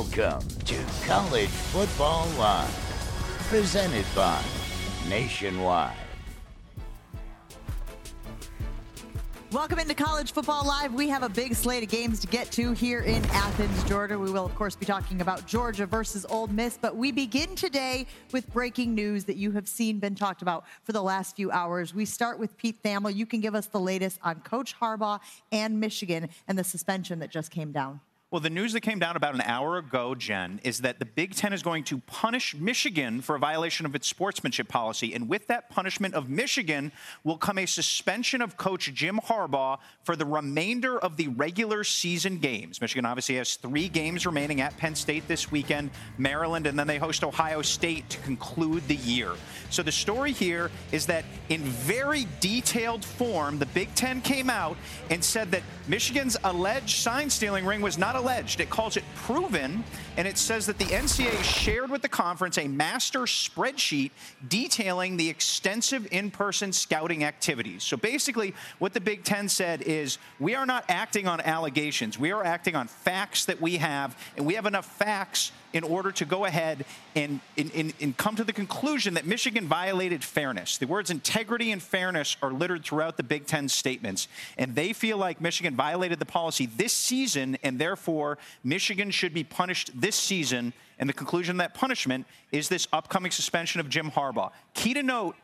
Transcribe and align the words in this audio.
Welcome 0.00 0.48
to 0.64 0.82
College 1.04 1.48
Football 1.48 2.26
Live, 2.38 3.44
presented 3.50 4.06
by 4.16 4.42
Nationwide. 5.10 5.94
Welcome 9.52 9.78
into 9.78 9.92
College 9.92 10.32
Football 10.32 10.64
Live. 10.66 10.94
We 10.94 11.10
have 11.10 11.22
a 11.22 11.28
big 11.28 11.54
slate 11.54 11.82
of 11.82 11.90
games 11.90 12.18
to 12.20 12.26
get 12.28 12.50
to 12.52 12.72
here 12.72 13.00
in 13.00 13.22
Athens, 13.26 13.84
Georgia. 13.84 14.18
We 14.18 14.30
will, 14.30 14.46
of 14.46 14.54
course, 14.54 14.74
be 14.74 14.86
talking 14.86 15.20
about 15.20 15.46
Georgia 15.46 15.84
versus 15.84 16.24
Ole 16.30 16.46
Miss, 16.46 16.78
but 16.80 16.96
we 16.96 17.12
begin 17.12 17.54
today 17.54 18.06
with 18.32 18.50
breaking 18.54 18.94
news 18.94 19.24
that 19.26 19.36
you 19.36 19.50
have 19.50 19.68
seen 19.68 19.98
been 19.98 20.14
talked 20.14 20.40
about 20.40 20.64
for 20.82 20.92
the 20.92 21.02
last 21.02 21.36
few 21.36 21.50
hours. 21.50 21.92
We 21.92 22.06
start 22.06 22.38
with 22.38 22.56
Pete 22.56 22.82
Thamel. 22.82 23.14
You 23.14 23.26
can 23.26 23.40
give 23.40 23.54
us 23.54 23.66
the 23.66 23.80
latest 23.80 24.18
on 24.22 24.40
Coach 24.40 24.74
Harbaugh 24.80 25.20
and 25.52 25.78
Michigan 25.78 26.30
and 26.48 26.58
the 26.58 26.64
suspension 26.64 27.18
that 27.18 27.28
just 27.28 27.50
came 27.50 27.70
down. 27.70 28.00
Well, 28.30 28.38
the 28.38 28.48
news 28.48 28.74
that 28.74 28.82
came 28.82 29.00
down 29.00 29.16
about 29.16 29.34
an 29.34 29.40
hour 29.40 29.76
ago, 29.76 30.14
Jen, 30.14 30.60
is 30.62 30.82
that 30.82 31.00
the 31.00 31.04
Big 31.04 31.34
Ten 31.34 31.52
is 31.52 31.64
going 31.64 31.82
to 31.84 31.98
punish 31.98 32.54
Michigan 32.54 33.22
for 33.22 33.34
a 33.34 33.40
violation 33.40 33.86
of 33.86 33.96
its 33.96 34.06
sportsmanship 34.06 34.68
policy. 34.68 35.14
And 35.14 35.28
with 35.28 35.48
that 35.48 35.68
punishment 35.68 36.14
of 36.14 36.28
Michigan 36.28 36.92
will 37.24 37.38
come 37.38 37.58
a 37.58 37.66
suspension 37.66 38.40
of 38.40 38.56
coach 38.56 38.94
Jim 38.94 39.18
Harbaugh 39.18 39.80
for 40.04 40.14
the 40.14 40.24
remainder 40.24 40.96
of 40.96 41.16
the 41.16 41.26
regular 41.26 41.82
season 41.82 42.38
games. 42.38 42.80
Michigan 42.80 43.04
obviously 43.04 43.34
has 43.34 43.56
three 43.56 43.88
games 43.88 44.24
remaining 44.24 44.60
at 44.60 44.76
Penn 44.76 44.94
State 44.94 45.26
this 45.26 45.50
weekend, 45.50 45.90
Maryland, 46.16 46.68
and 46.68 46.78
then 46.78 46.86
they 46.86 46.98
host 46.98 47.24
Ohio 47.24 47.62
State 47.62 48.08
to 48.10 48.18
conclude 48.20 48.86
the 48.86 48.94
year. 48.94 49.32
So 49.70 49.82
the 49.82 49.90
story 49.90 50.30
here 50.30 50.70
is 50.92 51.04
that 51.06 51.24
in 51.48 51.62
very 51.62 52.28
detailed 52.38 53.04
form, 53.04 53.58
the 53.58 53.66
Big 53.66 53.92
Ten 53.96 54.20
came 54.20 54.48
out 54.48 54.76
and 55.10 55.24
said 55.24 55.50
that 55.50 55.62
Michigan's 55.88 56.36
alleged 56.44 56.98
sign 56.98 57.28
stealing 57.28 57.66
ring 57.66 57.80
was 57.80 57.98
not 57.98 58.19
alleged. 58.20 58.60
It 58.60 58.70
calls 58.70 58.96
it 58.96 59.04
proven, 59.16 59.82
and 60.16 60.28
it 60.28 60.38
says 60.38 60.66
that 60.66 60.78
the 60.78 60.84
NCAA 60.84 61.42
shared 61.42 61.90
with 61.90 62.02
the 62.02 62.08
conference 62.08 62.58
a 62.58 62.68
master 62.68 63.20
spreadsheet 63.20 64.10
detailing 64.48 65.16
the 65.16 65.28
extensive 65.28 66.06
in 66.12 66.30
person 66.30 66.72
scouting 66.72 67.24
activities. 67.24 67.82
So 67.82 67.96
basically, 67.96 68.54
what 68.78 68.92
the 68.92 69.00
Big 69.00 69.24
Ten 69.24 69.48
said 69.48 69.82
is 69.82 70.18
we 70.38 70.54
are 70.54 70.66
not 70.66 70.84
acting 70.88 71.26
on 71.26 71.40
allegations, 71.40 72.18
we 72.18 72.30
are 72.30 72.44
acting 72.44 72.76
on 72.76 72.86
facts 72.86 73.46
that 73.46 73.60
we 73.60 73.78
have, 73.78 74.16
and 74.36 74.46
we 74.46 74.54
have 74.54 74.66
enough 74.66 74.86
facts 74.86 75.52
in 75.72 75.84
order 75.84 76.10
to 76.12 76.24
go 76.24 76.44
ahead 76.44 76.84
and, 77.14 77.40
and, 77.56 77.94
and, 78.00 78.16
come 78.16 78.36
to 78.36 78.44
the 78.44 78.52
conclusion 78.52 79.14
that 79.14 79.24
Michigan 79.24 79.66
violated 79.66 80.24
fairness. 80.24 80.78
The 80.78 80.86
words 80.86 81.10
integrity 81.10 81.70
and 81.70 81.82
fairness 81.82 82.36
are 82.42 82.52
littered 82.52 82.84
throughout 82.84 83.16
the 83.16 83.22
Big 83.22 83.46
Ten 83.46 83.68
statements, 83.68 84.28
and 84.58 84.74
they 84.74 84.92
feel 84.92 85.16
like 85.16 85.40
Michigan 85.40 85.76
violated 85.76 86.18
the 86.18 86.26
policy 86.26 86.66
this 86.66 86.92
season, 86.92 87.56
and 87.62 87.78
therefore 87.78 88.38
Michigan 88.64 89.10
should 89.10 89.32
be 89.32 89.44
punished 89.44 89.90
this 89.94 90.16
season. 90.16 90.72
And 90.98 91.08
the 91.08 91.14
conclusion 91.14 91.56
of 91.56 91.58
that 91.58 91.74
punishment 91.74 92.26
is 92.52 92.68
this 92.68 92.86
upcoming 92.92 93.30
suspension 93.30 93.80
of 93.80 93.88
Jim 93.88 94.10
Harbaugh. 94.10 94.50
Key 94.74 94.94
to 94.94 95.02
note 95.02 95.36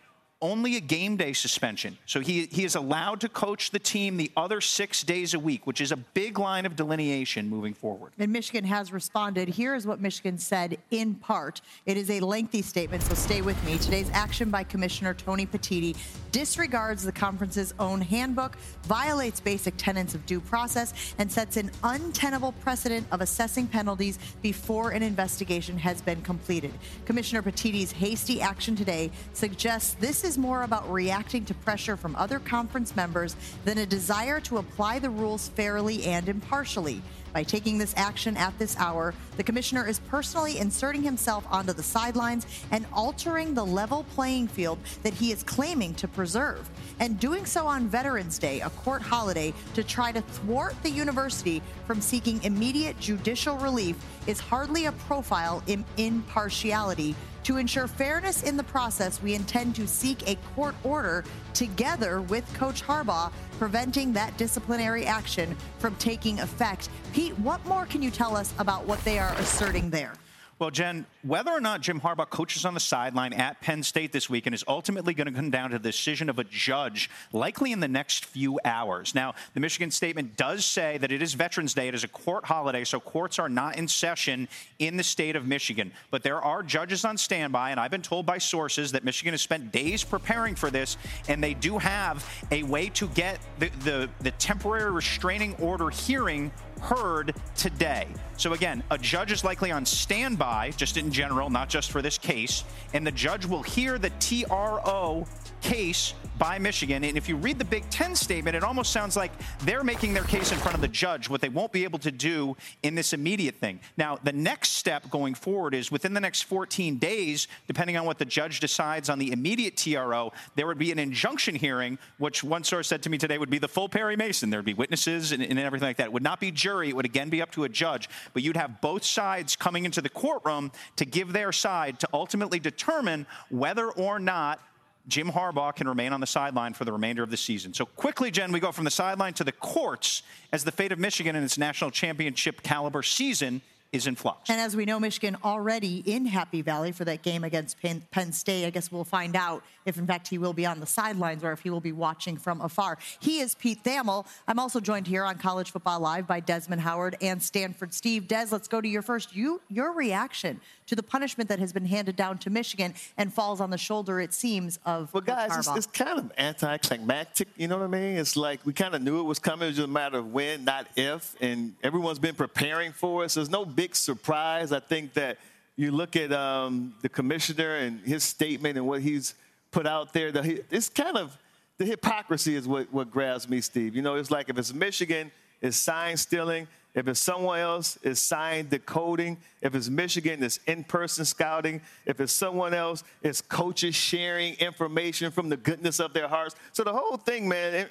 only 0.42 0.76
a 0.76 0.80
game 0.80 1.16
day 1.16 1.32
suspension. 1.32 1.96
So 2.04 2.20
he, 2.20 2.46
he 2.46 2.64
is 2.64 2.74
allowed 2.74 3.20
to 3.22 3.28
coach 3.28 3.70
the 3.70 3.78
team 3.78 4.18
the 4.18 4.30
other 4.36 4.60
six 4.60 5.02
days 5.02 5.32
a 5.32 5.38
week, 5.38 5.66
which 5.66 5.80
is 5.80 5.92
a 5.92 5.96
big 5.96 6.38
line 6.38 6.66
of 6.66 6.76
delineation 6.76 7.48
moving 7.48 7.72
forward. 7.72 8.12
And 8.18 8.32
Michigan 8.32 8.64
has 8.64 8.92
responded. 8.92 9.48
Here 9.48 9.74
is 9.74 9.86
what 9.86 10.00
Michigan 10.00 10.36
said 10.36 10.76
in 10.90 11.14
part. 11.14 11.62
It 11.86 11.96
is 11.96 12.10
a 12.10 12.20
lengthy 12.20 12.60
statement, 12.60 13.02
so 13.02 13.14
stay 13.14 13.40
with 13.40 13.62
me. 13.64 13.78
Today's 13.78 14.10
action 14.12 14.50
by 14.50 14.62
Commissioner 14.64 15.14
Tony 15.14 15.46
Petitti 15.46 15.96
disregards 16.32 17.02
the 17.02 17.12
conference's 17.12 17.72
own 17.78 17.98
handbook, 18.02 18.56
violates 18.82 19.40
basic 19.40 19.74
tenets 19.78 20.14
of 20.14 20.26
due 20.26 20.40
process, 20.40 21.14
and 21.16 21.32
sets 21.32 21.56
an 21.56 21.70
untenable 21.82 22.52
precedent 22.60 23.06
of 23.10 23.22
assessing 23.22 23.66
penalties 23.66 24.18
before 24.42 24.90
an 24.90 25.02
investigation 25.02 25.78
has 25.78 26.02
been 26.02 26.20
completed. 26.20 26.74
Commissioner 27.06 27.40
Petitti's 27.40 27.90
hasty 27.90 28.42
action 28.42 28.76
today 28.76 29.10
suggests 29.32 29.94
this 29.94 30.25
is 30.26 30.36
more 30.36 30.64
about 30.64 30.92
reacting 30.92 31.44
to 31.44 31.54
pressure 31.54 31.96
from 31.96 32.16
other 32.16 32.40
conference 32.40 32.96
members 32.96 33.36
than 33.64 33.78
a 33.78 33.86
desire 33.86 34.40
to 34.40 34.58
apply 34.58 34.98
the 34.98 35.08
rules 35.08 35.48
fairly 35.50 36.02
and 36.04 36.28
impartially. 36.28 37.00
By 37.32 37.44
taking 37.44 37.78
this 37.78 37.94
action 37.96 38.36
at 38.36 38.58
this 38.58 38.76
hour, 38.76 39.14
the 39.36 39.44
commissioner 39.44 39.86
is 39.86 40.00
personally 40.00 40.58
inserting 40.58 41.02
himself 41.02 41.46
onto 41.48 41.72
the 41.72 41.82
sidelines 41.82 42.46
and 42.72 42.86
altering 42.92 43.54
the 43.54 43.64
level 43.64 44.04
playing 44.14 44.48
field 44.48 44.78
that 45.04 45.14
he 45.14 45.30
is 45.30 45.44
claiming 45.44 45.94
to 45.94 46.08
preserve. 46.08 46.68
And 46.98 47.20
doing 47.20 47.46
so 47.46 47.66
on 47.66 47.88
Veterans 47.88 48.38
Day, 48.38 48.62
a 48.62 48.70
court 48.70 49.02
holiday, 49.02 49.54
to 49.74 49.84
try 49.84 50.10
to 50.10 50.22
thwart 50.22 50.74
the 50.82 50.90
university 50.90 51.62
from 51.86 52.00
seeking 52.00 52.42
immediate 52.42 52.98
judicial 52.98 53.58
relief 53.58 53.96
is 54.26 54.40
hardly 54.40 54.86
a 54.86 54.92
profile 54.92 55.62
in 55.66 55.84
impartiality 55.98 57.14
to 57.46 57.58
ensure 57.58 57.86
fairness 57.86 58.42
in 58.42 58.56
the 58.56 58.64
process, 58.64 59.22
we 59.22 59.32
intend 59.32 59.76
to 59.76 59.86
seek 59.86 60.28
a 60.28 60.34
court 60.56 60.74
order 60.82 61.22
together 61.54 62.20
with 62.22 62.44
Coach 62.54 62.82
Harbaugh, 62.82 63.30
preventing 63.60 64.12
that 64.12 64.36
disciplinary 64.36 65.06
action 65.06 65.56
from 65.78 65.94
taking 65.94 66.40
effect. 66.40 66.88
Pete, 67.12 67.38
what 67.38 67.64
more 67.64 67.86
can 67.86 68.02
you 68.02 68.10
tell 68.10 68.36
us 68.36 68.52
about 68.58 68.84
what 68.84 68.98
they 69.04 69.20
are 69.20 69.32
asserting 69.34 69.90
there? 69.90 70.14
Well, 70.58 70.70
Jen, 70.70 71.04
whether 71.22 71.50
or 71.50 71.60
not 71.60 71.82
Jim 71.82 72.00
Harbaugh 72.00 72.30
coaches 72.30 72.64
on 72.64 72.72
the 72.72 72.80
sideline 72.80 73.34
at 73.34 73.60
Penn 73.60 73.82
State 73.82 74.10
this 74.10 74.30
weekend 74.30 74.54
is 74.54 74.64
ultimately 74.66 75.12
going 75.12 75.26
to 75.26 75.32
come 75.32 75.50
down 75.50 75.68
to 75.68 75.78
the 75.78 75.90
decision 75.90 76.30
of 76.30 76.38
a 76.38 76.44
judge, 76.44 77.10
likely 77.30 77.72
in 77.72 77.80
the 77.80 77.88
next 77.88 78.24
few 78.24 78.58
hours. 78.64 79.14
Now, 79.14 79.34
the 79.52 79.60
Michigan 79.60 79.90
statement 79.90 80.38
does 80.38 80.64
say 80.64 80.96
that 80.96 81.12
it 81.12 81.20
is 81.20 81.34
Veterans 81.34 81.74
Day. 81.74 81.88
It 81.88 81.94
is 81.94 82.04
a 82.04 82.08
court 82.08 82.46
holiday, 82.46 82.84
so 82.84 82.98
courts 82.98 83.38
are 83.38 83.50
not 83.50 83.76
in 83.76 83.86
session 83.86 84.48
in 84.78 84.96
the 84.96 85.02
state 85.02 85.36
of 85.36 85.46
Michigan. 85.46 85.92
But 86.10 86.22
there 86.22 86.40
are 86.40 86.62
judges 86.62 87.04
on 87.04 87.18
standby, 87.18 87.72
and 87.72 87.78
I've 87.78 87.90
been 87.90 88.00
told 88.00 88.24
by 88.24 88.38
sources 88.38 88.92
that 88.92 89.04
Michigan 89.04 89.34
has 89.34 89.42
spent 89.42 89.72
days 89.72 90.04
preparing 90.04 90.54
for 90.54 90.70
this, 90.70 90.96
and 91.28 91.44
they 91.44 91.52
do 91.52 91.76
have 91.76 92.26
a 92.50 92.62
way 92.62 92.88
to 92.90 93.08
get 93.08 93.40
the, 93.58 93.68
the, 93.84 94.08
the 94.22 94.30
temporary 94.30 94.90
restraining 94.90 95.54
order 95.56 95.90
hearing 95.90 96.50
heard 96.80 97.34
today. 97.56 98.06
So, 98.36 98.52
again, 98.52 98.82
a 98.90 98.98
judge 98.98 99.32
is 99.32 99.44
likely 99.44 99.72
on 99.72 99.84
standby, 99.86 100.72
just 100.76 100.96
in 100.96 101.10
general, 101.10 101.50
not 101.50 101.68
just 101.68 101.90
for 101.90 102.02
this 102.02 102.18
case, 102.18 102.64
and 102.92 103.06
the 103.06 103.12
judge 103.12 103.46
will 103.46 103.62
hear 103.62 103.98
the 103.98 104.10
TRO 104.20 105.26
case 105.60 106.14
by 106.38 106.58
Michigan. 106.58 107.04
And 107.04 107.16
if 107.16 107.28
you 107.28 107.36
read 107.36 107.58
the 107.58 107.64
Big 107.64 107.88
Ten 107.90 108.14
statement, 108.14 108.56
it 108.56 108.62
almost 108.62 108.92
sounds 108.92 109.16
like 109.16 109.32
they're 109.60 109.84
making 109.84 110.12
their 110.12 110.24
case 110.24 110.52
in 110.52 110.58
front 110.58 110.74
of 110.74 110.80
the 110.80 110.88
judge, 110.88 111.30
what 111.30 111.40
they 111.40 111.48
won't 111.48 111.72
be 111.72 111.84
able 111.84 111.98
to 112.00 112.10
do 112.10 112.56
in 112.82 112.94
this 112.94 113.12
immediate 113.12 113.56
thing. 113.56 113.80
Now, 113.96 114.18
the 114.22 114.32
next 114.32 114.72
step 114.72 115.10
going 115.10 115.34
forward 115.34 115.74
is 115.74 115.90
within 115.90 116.14
the 116.14 116.20
next 116.20 116.42
14 116.42 116.98
days, 116.98 117.48
depending 117.66 117.96
on 117.96 118.04
what 118.04 118.18
the 118.18 118.24
judge 118.24 118.60
decides 118.60 119.08
on 119.08 119.18
the 119.18 119.32
immediate 119.32 119.76
TRO, 119.76 120.32
there 120.54 120.66
would 120.66 120.78
be 120.78 120.92
an 120.92 120.98
injunction 120.98 121.54
hearing, 121.54 121.98
which 122.18 122.44
one 122.44 122.64
source 122.64 122.88
said 122.88 123.02
to 123.02 123.10
me 123.10 123.18
today 123.18 123.38
would 123.38 123.50
be 123.50 123.58
the 123.58 123.68
full 123.68 123.88
Perry 123.88 124.16
Mason. 124.16 124.50
There 124.50 124.58
would 124.58 124.66
be 124.66 124.74
witnesses 124.74 125.32
and, 125.32 125.42
and 125.42 125.58
everything 125.58 125.88
like 125.88 125.96
that. 125.96 126.06
It 126.06 126.12
would 126.12 126.22
not 126.22 126.40
be 126.40 126.50
jury, 126.50 126.90
it 126.90 126.96
would 126.96 127.06
again 127.06 127.30
be 127.30 127.40
up 127.40 127.52
to 127.52 127.64
a 127.64 127.68
judge, 127.68 128.08
but 128.34 128.42
you'd 128.42 128.56
have 128.56 128.80
both 128.80 129.04
sides 129.04 129.56
coming 129.56 129.84
into 129.84 130.02
the 130.02 130.08
courtroom 130.08 130.70
to 130.96 131.04
give 131.04 131.32
their 131.32 131.52
side 131.52 131.98
to 132.00 132.08
ultimately 132.12 132.58
determine 132.58 133.26
whether 133.48 133.90
or 133.90 134.18
not 134.18 134.60
Jim 135.08 135.30
Harbaugh 135.30 135.74
can 135.74 135.88
remain 135.88 136.12
on 136.12 136.20
the 136.20 136.26
sideline 136.26 136.74
for 136.74 136.84
the 136.84 136.92
remainder 136.92 137.22
of 137.22 137.30
the 137.30 137.36
season. 137.36 137.72
So 137.72 137.86
quickly, 137.86 138.30
Jen, 138.30 138.50
we 138.50 138.60
go 138.60 138.72
from 138.72 138.84
the 138.84 138.90
sideline 138.90 139.34
to 139.34 139.44
the 139.44 139.52
courts 139.52 140.22
as 140.52 140.64
the 140.64 140.72
fate 140.72 140.92
of 140.92 140.98
Michigan 140.98 141.36
in 141.36 141.44
its 141.44 141.58
national 141.58 141.90
championship 141.90 142.62
caliber 142.62 143.02
season 143.02 143.62
is 143.92 144.06
in 144.06 144.14
flux. 144.14 144.50
And 144.50 144.60
as 144.60 144.76
we 144.76 144.84
know, 144.84 144.98
Michigan 145.00 145.36
already 145.44 146.02
in 146.06 146.26
Happy 146.26 146.62
Valley 146.62 146.92
for 146.92 147.04
that 147.04 147.22
game 147.22 147.44
against 147.44 147.80
Penn, 147.80 148.02
Penn, 148.10 148.32
State. 148.32 148.66
I 148.66 148.70
guess 148.70 148.90
we'll 148.90 149.04
find 149.04 149.36
out 149.36 149.62
if, 149.84 149.98
in 149.98 150.06
fact, 150.06 150.28
he 150.28 150.38
will 150.38 150.52
be 150.52 150.66
on 150.66 150.80
the 150.80 150.86
sidelines 150.86 151.44
or 151.44 151.52
if 151.52 151.60
he 151.60 151.70
will 151.70 151.80
be 151.80 151.92
watching 151.92 152.36
from 152.36 152.60
afar. 152.60 152.98
He 153.20 153.40
is 153.40 153.54
Pete 153.54 153.82
Thamel. 153.84 154.26
I'm 154.48 154.58
also 154.58 154.80
joined 154.80 155.06
here 155.06 155.24
on 155.24 155.38
College 155.38 155.70
Football 155.70 156.00
Live 156.00 156.26
by 156.26 156.40
Desmond 156.40 156.82
Howard 156.82 157.16
and 157.20 157.42
Stanford 157.42 157.94
Steve. 157.94 158.28
Des, 158.28 158.46
let's 158.50 158.68
go 158.68 158.80
to 158.80 158.88
your 158.88 159.02
first. 159.02 159.34
You, 159.34 159.60
your 159.68 159.92
reaction 159.92 160.60
to 160.86 160.94
the 160.94 161.02
punishment 161.02 161.48
that 161.48 161.58
has 161.58 161.72
been 161.72 161.84
handed 161.84 162.16
down 162.16 162.38
to 162.38 162.50
Michigan 162.50 162.94
and 163.16 163.32
falls 163.32 163.60
on 163.60 163.70
the 163.70 163.78
shoulder, 163.78 164.20
it 164.20 164.32
seems, 164.32 164.78
of 164.86 165.12
well, 165.12 165.20
guys, 165.20 165.56
it's, 165.56 165.68
it's, 165.76 165.86
kind 165.86 166.18
of 166.18 166.32
anticlimactic. 166.38 167.48
You 167.56 167.68
know 167.68 167.78
what 167.78 167.84
I 167.84 167.88
mean? 167.88 168.16
It's 168.16 168.36
like 168.36 168.64
we 168.64 168.72
kind 168.72 168.94
of 168.94 169.02
knew 169.02 169.20
it 169.20 169.24
was 169.24 169.38
coming. 169.38 169.66
It 169.66 169.70
was 169.70 169.76
just 169.76 169.88
a 169.88 169.90
matter 169.90 170.18
of 170.18 170.32
when, 170.32 170.64
not 170.64 170.86
if. 170.96 171.34
And 171.40 171.74
everyone's 171.82 172.18
been 172.18 172.34
preparing 172.34 172.92
for 172.92 173.24
it. 173.24 173.30
So 173.30 173.40
there's 173.40 173.50
no 173.50 173.64
big 173.76 173.94
surprise. 173.94 174.72
I 174.72 174.80
think 174.80 175.12
that 175.14 175.38
you 175.76 175.92
look 175.92 176.16
at 176.16 176.32
um, 176.32 176.94
the 177.02 177.08
commissioner 177.08 177.76
and 177.76 178.00
his 178.00 178.24
statement 178.24 178.76
and 178.78 178.86
what 178.86 179.02
he's 179.02 179.34
put 179.70 179.86
out 179.86 180.12
there. 180.12 180.32
The, 180.32 180.64
it's 180.70 180.88
kind 180.88 181.18
of 181.18 181.36
the 181.78 181.84
hypocrisy 181.84 182.56
is 182.56 182.66
what, 182.66 182.90
what 182.92 183.10
grabs 183.10 183.48
me, 183.48 183.60
Steve. 183.60 183.94
You 183.94 184.02
know, 184.02 184.14
it's 184.14 184.30
like 184.30 184.48
if 184.48 184.58
it's 184.58 184.72
Michigan, 184.72 185.30
it's 185.60 185.76
sign 185.76 186.16
stealing. 186.16 186.66
If 186.94 187.08
it's 187.08 187.20
someone 187.20 187.58
else, 187.58 187.98
it's 188.02 188.20
sign 188.20 188.68
decoding. 188.70 189.36
If 189.60 189.74
it's 189.74 189.90
Michigan, 189.90 190.42
it's 190.42 190.58
in 190.66 190.82
person 190.82 191.26
scouting. 191.26 191.82
If 192.06 192.20
it's 192.20 192.32
someone 192.32 192.72
else, 192.72 193.04
it's 193.22 193.42
coaches 193.42 193.94
sharing 193.94 194.54
information 194.54 195.30
from 195.30 195.50
the 195.50 195.58
goodness 195.58 196.00
of 196.00 196.14
their 196.14 196.26
hearts. 196.26 196.56
So 196.72 196.84
the 196.84 196.94
whole 196.94 197.18
thing, 197.18 197.46
man, 197.46 197.86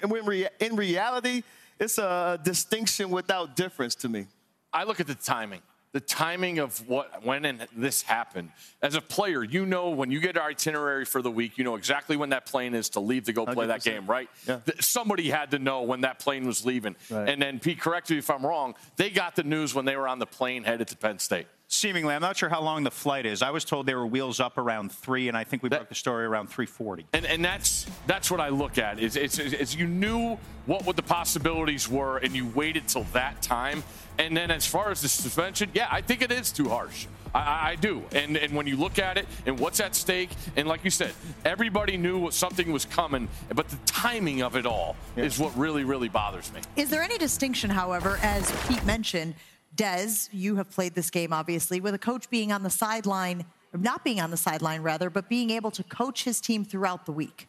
in 0.60 0.76
reality, 0.76 1.44
it's 1.78 1.98
a 1.98 2.40
distinction 2.42 3.10
without 3.10 3.54
difference 3.54 3.94
to 3.96 4.08
me. 4.08 4.26
I 4.72 4.82
look 4.82 4.98
at 4.98 5.06
the 5.06 5.14
timing 5.14 5.62
the 5.92 6.00
timing 6.00 6.58
of 6.58 6.86
what 6.88 7.24
when 7.24 7.44
and 7.44 7.66
this 7.74 8.02
happened. 8.02 8.50
As 8.82 8.94
a 8.94 9.00
player, 9.00 9.42
you 9.42 9.64
know 9.64 9.90
when 9.90 10.10
you 10.10 10.20
get 10.20 10.36
our 10.36 10.50
itinerary 10.50 11.04
for 11.04 11.22
the 11.22 11.30
week, 11.30 11.58
you 11.58 11.64
know 11.64 11.76
exactly 11.76 12.16
when 12.16 12.30
that 12.30 12.46
plane 12.46 12.74
is 12.74 12.90
to 12.90 13.00
leave 13.00 13.24
to 13.24 13.32
go 13.32 13.46
play 13.46 13.66
100%. 13.66 13.68
that 13.68 13.82
game, 13.82 14.06
right? 14.06 14.28
Yeah. 14.46 14.60
Somebody 14.80 15.30
had 15.30 15.52
to 15.52 15.58
know 15.58 15.82
when 15.82 16.02
that 16.02 16.18
plane 16.18 16.46
was 16.46 16.66
leaving. 16.66 16.96
Right. 17.10 17.28
And 17.28 17.40
then 17.40 17.60
Pete, 17.60 17.80
correct 17.80 18.10
me 18.10 18.18
if 18.18 18.30
I'm 18.30 18.44
wrong, 18.44 18.74
they 18.96 19.10
got 19.10 19.36
the 19.36 19.44
news 19.44 19.74
when 19.74 19.84
they 19.84 19.96
were 19.96 20.08
on 20.08 20.18
the 20.18 20.26
plane 20.26 20.64
headed 20.64 20.88
to 20.88 20.96
Penn 20.96 21.18
State. 21.18 21.46
Seemingly, 21.68 22.14
I'm 22.14 22.22
not 22.22 22.36
sure 22.36 22.48
how 22.48 22.62
long 22.62 22.84
the 22.84 22.92
flight 22.92 23.26
is. 23.26 23.42
I 23.42 23.50
was 23.50 23.64
told 23.64 23.86
they 23.86 23.94
were 23.96 24.06
wheels 24.06 24.38
up 24.38 24.56
around 24.56 24.92
three, 24.92 25.26
and 25.26 25.36
I 25.36 25.42
think 25.42 25.64
we 25.64 25.68
that, 25.70 25.80
broke 25.80 25.88
the 25.88 25.96
story 25.96 26.24
around 26.24 26.48
3:40. 26.48 27.04
And, 27.12 27.26
and 27.26 27.44
that's 27.44 27.86
that's 28.06 28.30
what 28.30 28.40
I 28.40 28.50
look 28.50 28.78
at. 28.78 29.00
Is 29.00 29.16
it's, 29.16 29.38
it's, 29.40 29.74
you 29.74 29.88
knew 29.88 30.38
what 30.66 30.86
what 30.86 30.94
the 30.94 31.02
possibilities 31.02 31.88
were, 31.88 32.18
and 32.18 32.36
you 32.36 32.46
waited 32.46 32.86
till 32.86 33.02
that 33.14 33.42
time. 33.42 33.82
And 34.16 34.36
then 34.36 34.52
as 34.52 34.64
far 34.64 34.90
as 34.92 35.02
the 35.02 35.08
suspension, 35.08 35.70
yeah, 35.74 35.88
I 35.90 36.02
think 36.02 36.22
it 36.22 36.30
is 36.30 36.52
too 36.52 36.68
harsh. 36.68 37.06
I, 37.34 37.70
I, 37.70 37.74
do. 37.74 38.02
And 38.12 38.36
and 38.36 38.54
when 38.54 38.68
you 38.68 38.76
look 38.76 39.00
at 39.00 39.18
it 39.18 39.26
and 39.44 39.58
what's 39.58 39.80
at 39.80 39.96
stake, 39.96 40.30
and 40.54 40.68
like 40.68 40.84
you 40.84 40.90
said, 40.90 41.12
everybody 41.44 41.96
knew 41.96 42.16
what 42.18 42.32
something 42.32 42.70
was 42.70 42.84
coming, 42.84 43.28
but 43.52 43.68
the 43.68 43.76
timing 43.86 44.40
of 44.40 44.54
it 44.54 44.66
all 44.66 44.94
yeah. 45.16 45.24
is 45.24 45.38
what 45.40 45.56
really, 45.58 45.82
really 45.82 46.08
bothers 46.08 46.52
me. 46.52 46.60
Is 46.76 46.90
there 46.90 47.02
any 47.02 47.18
distinction, 47.18 47.70
however, 47.70 48.20
as 48.22 48.52
Pete 48.68 48.84
mentioned, 48.84 49.34
Des, 49.76 50.28
you 50.32 50.56
have 50.56 50.70
played 50.70 50.94
this 50.94 51.10
game 51.10 51.32
obviously, 51.32 51.80
with 51.80 51.94
a 51.94 51.98
coach 51.98 52.28
being 52.30 52.50
on 52.50 52.62
the 52.62 52.70
sideline, 52.70 53.44
not 53.72 54.04
being 54.04 54.20
on 54.20 54.30
the 54.30 54.36
sideline 54.36 54.82
rather, 54.82 55.10
but 55.10 55.28
being 55.28 55.50
able 55.50 55.70
to 55.70 55.82
coach 55.84 56.24
his 56.24 56.40
team 56.40 56.64
throughout 56.64 57.06
the 57.06 57.12
week? 57.12 57.48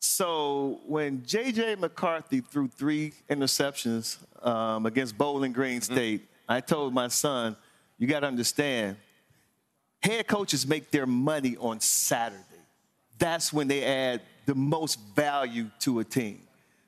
So 0.00 0.80
when 0.86 1.24
J.J. 1.24 1.76
McCarthy 1.76 2.40
threw 2.40 2.68
three 2.68 3.12
interceptions 3.30 4.18
um, 4.44 4.86
against 4.86 5.16
Bowling 5.16 5.52
Green 5.52 5.80
mm-hmm. 5.80 5.92
State, 5.92 6.22
mm-hmm. 6.22 6.52
I 6.52 6.60
told 6.60 6.92
my 6.92 7.08
son, 7.08 7.56
you 7.98 8.06
got 8.08 8.20
to 8.20 8.26
understand, 8.26 8.96
head 10.02 10.26
coaches 10.26 10.66
make 10.66 10.90
their 10.90 11.06
money 11.06 11.56
on 11.58 11.80
Saturday. 11.80 12.42
That's 13.18 13.52
when 13.52 13.68
they 13.68 13.84
add 13.84 14.22
the 14.46 14.56
most 14.56 14.98
value 15.14 15.70
to 15.80 16.00
a 16.00 16.04
team. 16.04 16.40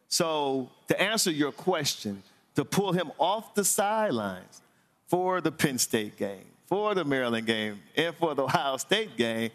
So 0.09 0.71
to 0.89 1.01
answer 1.01 1.31
your 1.31 1.53
question, 1.53 2.23
to 2.55 2.65
pull 2.65 2.93
him 2.93 3.11
off 3.19 3.55
the 3.55 3.65
sidelines 3.65 4.63
for 5.07 5.41
the 5.41 5.53
Penn 5.53 5.79
State 5.79 6.17
game, 6.17 6.47
for 6.67 6.95
the 6.95 7.05
Maryland 7.05 7.47
game, 7.47 7.81
and 7.97 8.15
for 8.17 8.35
the 8.35 8.45
Ohio 8.45 8.77
State 8.77 9.17
game, 9.17 9.51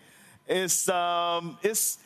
it's 0.48 0.90
um, 0.90 1.57
it's 1.62 2.00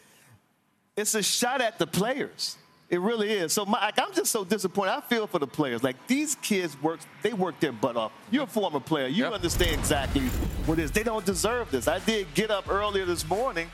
it's 0.95 1.15
a 1.15 1.23
shot 1.23 1.61
at 1.61 1.79
the 1.79 1.87
players. 1.87 2.57
It 2.89 2.99
really 2.99 3.31
is. 3.31 3.53
So 3.53 3.65
my, 3.65 3.79
like, 3.79 3.97
I'm 3.97 4.13
just 4.13 4.31
so 4.31 4.43
disappointed. 4.43 4.91
I 4.91 5.01
feel 5.01 5.25
for 5.25 5.39
the 5.39 5.47
players. 5.47 5.81
Like 5.81 5.95
these 6.05 6.35
kids 6.35 6.79
work, 6.79 6.99
they 7.23 7.33
work 7.33 7.59
their 7.59 7.71
butt 7.71 7.97
off. 7.97 8.11
You're 8.29 8.43
a 8.43 8.47
former 8.47 8.79
player. 8.79 9.07
You 9.07 9.23
yep. 9.23 9.33
understand 9.33 9.73
exactly 9.79 10.21
what 10.67 10.77
it 10.77 10.83
is. 10.83 10.91
They 10.91 11.01
don't 11.01 11.25
deserve 11.25 11.71
this. 11.71 11.87
I 11.87 11.97
did 11.99 12.31
get 12.35 12.51
up 12.51 12.69
earlier 12.69 13.05
this 13.05 13.27
morning 13.27 13.71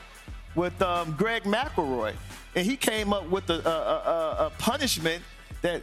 with 0.54 0.80
um, 0.80 1.14
Greg 1.18 1.42
McElroy, 1.42 2.14
and 2.54 2.64
he 2.64 2.76
came 2.76 3.12
up 3.12 3.28
with 3.28 3.50
a, 3.50 3.68
a, 3.68 3.70
a, 3.70 4.46
a 4.46 4.52
punishment 4.58 5.22
that 5.60 5.82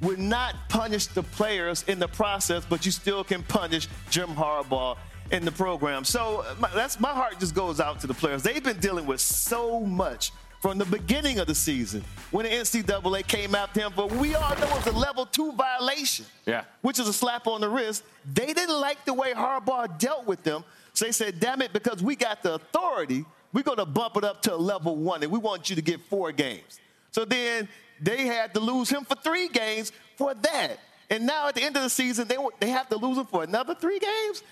would 0.00 0.18
not 0.18 0.54
punish 0.68 1.06
the 1.06 1.22
players 1.22 1.84
in 1.88 1.98
the 1.98 2.08
process, 2.08 2.64
but 2.68 2.86
you 2.86 2.92
still 2.92 3.24
can 3.24 3.42
punish 3.42 3.88
Jim 4.10 4.28
Harbaugh 4.28 4.96
in 5.30 5.44
the 5.44 5.52
program. 5.52 6.04
So 6.04 6.44
uh, 6.46 6.54
my, 6.58 6.70
that's 6.74 7.00
my 7.00 7.12
heart 7.12 7.38
just 7.38 7.54
goes 7.54 7.80
out 7.80 8.00
to 8.00 8.06
the 8.06 8.14
players. 8.14 8.42
They've 8.42 8.62
been 8.62 8.78
dealing 8.78 9.06
with 9.06 9.20
so 9.20 9.80
much 9.80 10.32
from 10.60 10.78
the 10.78 10.84
beginning 10.84 11.38
of 11.38 11.46
the 11.46 11.54
season 11.54 12.02
when 12.30 12.44
the 12.44 12.50
NCAA 12.50 13.26
came 13.26 13.54
after 13.54 13.80
him 13.80 13.92
But 13.94 14.10
we 14.12 14.34
all 14.34 14.56
know 14.56 14.76
it's 14.76 14.86
a 14.86 14.92
level 14.92 15.26
two 15.26 15.52
violation, 15.52 16.24
yeah, 16.46 16.64
which 16.82 16.98
is 16.98 17.06
a 17.06 17.12
slap 17.12 17.46
on 17.46 17.60
the 17.60 17.68
wrist. 17.68 18.04
They 18.32 18.52
didn't 18.52 18.80
like 18.80 19.04
the 19.04 19.14
way 19.14 19.32
Harbaugh 19.32 19.98
dealt 19.98 20.26
with 20.26 20.42
them, 20.42 20.64
so 20.94 21.04
they 21.04 21.12
said, 21.12 21.38
"Damn 21.40 21.62
it, 21.62 21.72
because 21.72 22.02
we 22.02 22.16
got 22.16 22.42
the 22.42 22.54
authority, 22.54 23.24
we're 23.52 23.62
going 23.62 23.78
to 23.78 23.86
bump 23.86 24.16
it 24.16 24.24
up 24.24 24.42
to 24.42 24.54
a 24.54 24.56
level 24.56 24.96
one, 24.96 25.22
and 25.22 25.30
we 25.30 25.38
want 25.38 25.70
you 25.70 25.76
to 25.76 25.82
get 25.82 26.00
four 26.08 26.32
games." 26.32 26.80
So 27.10 27.24
then 27.24 27.68
they 28.00 28.26
had 28.26 28.54
to 28.54 28.60
lose 28.60 28.90
him 28.90 29.04
for 29.04 29.14
three 29.16 29.48
games 29.48 29.92
for 30.16 30.34
that, 30.34 30.78
and 31.10 31.26
now 31.26 31.48
at 31.48 31.54
the 31.54 31.62
end 31.62 31.76
of 31.76 31.82
the 31.82 31.90
season, 31.90 32.28
they 32.28 32.36
they 32.60 32.70
have 32.70 32.88
to 32.88 32.96
lose 32.96 33.18
him 33.18 33.26
for 33.26 33.42
another 33.42 33.74
three 33.74 33.98
games. 33.98 34.42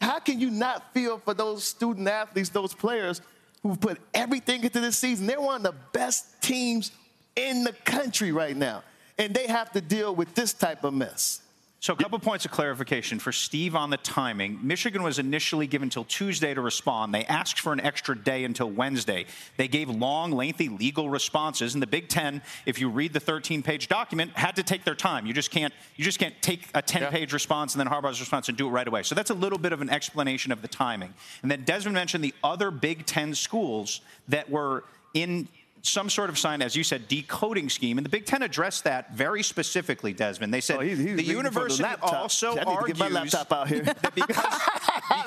How 0.00 0.18
can 0.18 0.40
you 0.40 0.50
not 0.50 0.92
feel 0.92 1.18
for 1.18 1.32
those 1.32 1.62
student 1.62 2.08
athletes, 2.08 2.48
those 2.48 2.74
players 2.74 3.20
who've 3.62 3.80
put 3.80 3.98
everything 4.12 4.64
into 4.64 4.80
this 4.80 4.98
season. 4.98 5.26
They're 5.26 5.40
one 5.40 5.56
of 5.56 5.62
the 5.62 5.74
best 5.92 6.42
teams 6.42 6.90
in 7.36 7.64
the 7.64 7.72
country 7.72 8.32
right 8.32 8.56
now. 8.56 8.82
And 9.18 9.34
they 9.34 9.46
have 9.46 9.70
to 9.72 9.80
deal 9.80 10.14
with 10.14 10.34
this 10.34 10.52
type 10.52 10.84
of 10.84 10.94
mess. 10.94 11.41
So, 11.82 11.94
a 11.94 11.96
couple 11.96 12.16
points 12.20 12.44
of 12.44 12.52
clarification 12.52 13.18
for 13.18 13.32
Steve 13.32 13.74
on 13.74 13.90
the 13.90 13.96
timing. 13.96 14.60
Michigan 14.62 15.02
was 15.02 15.18
initially 15.18 15.66
given 15.66 15.86
until 15.86 16.04
Tuesday 16.04 16.54
to 16.54 16.60
respond. 16.60 17.12
They 17.12 17.24
asked 17.24 17.58
for 17.58 17.72
an 17.72 17.80
extra 17.80 18.16
day 18.16 18.44
until 18.44 18.70
Wednesday. 18.70 19.26
They 19.56 19.66
gave 19.66 19.90
long, 19.90 20.30
lengthy 20.30 20.68
legal 20.68 21.10
responses, 21.10 21.74
and 21.74 21.82
the 21.82 21.88
Big 21.88 22.08
Ten, 22.08 22.40
if 22.66 22.78
you 22.78 22.88
read 22.88 23.12
the 23.12 23.20
13-page 23.20 23.88
document, 23.88 24.30
had 24.36 24.54
to 24.54 24.62
take 24.62 24.84
their 24.84 24.94
time. 24.94 25.26
You 25.26 25.34
just 25.34 25.50
can't 25.50 25.74
you 25.96 26.04
just 26.04 26.20
can't 26.20 26.40
take 26.40 26.68
a 26.72 26.82
10-page 26.82 27.32
yeah. 27.32 27.34
response 27.34 27.74
and 27.74 27.80
then 27.80 27.88
Harbaugh's 27.88 28.20
response 28.20 28.48
and 28.48 28.56
do 28.56 28.68
it 28.68 28.70
right 28.70 28.86
away. 28.86 29.02
So 29.02 29.16
that's 29.16 29.30
a 29.30 29.34
little 29.34 29.58
bit 29.58 29.72
of 29.72 29.80
an 29.80 29.90
explanation 29.90 30.52
of 30.52 30.62
the 30.62 30.68
timing. 30.68 31.12
And 31.42 31.50
then 31.50 31.64
Desmond 31.64 31.96
mentioned 31.96 32.22
the 32.22 32.34
other 32.44 32.70
Big 32.70 33.06
Ten 33.06 33.34
schools 33.34 34.02
that 34.28 34.48
were 34.48 34.84
in 35.14 35.48
some 35.82 36.08
sort 36.08 36.30
of 36.30 36.38
sign, 36.38 36.62
as 36.62 36.76
you 36.76 36.84
said, 36.84 37.08
decoding 37.08 37.68
scheme. 37.68 37.98
And 37.98 38.04
the 38.04 38.10
Big 38.10 38.24
Ten 38.24 38.42
addressed 38.42 38.84
that 38.84 39.12
very 39.14 39.42
specifically, 39.42 40.12
Desmond. 40.12 40.54
They 40.54 40.60
said 40.60 40.76
oh, 40.76 40.80
he's, 40.80 40.98
he's 40.98 41.16
the 41.16 41.24
university 41.24 41.82
the 41.82 42.00
also 42.02 42.56
argues 42.56 42.98
that 43.32 44.14
because, 44.14 44.60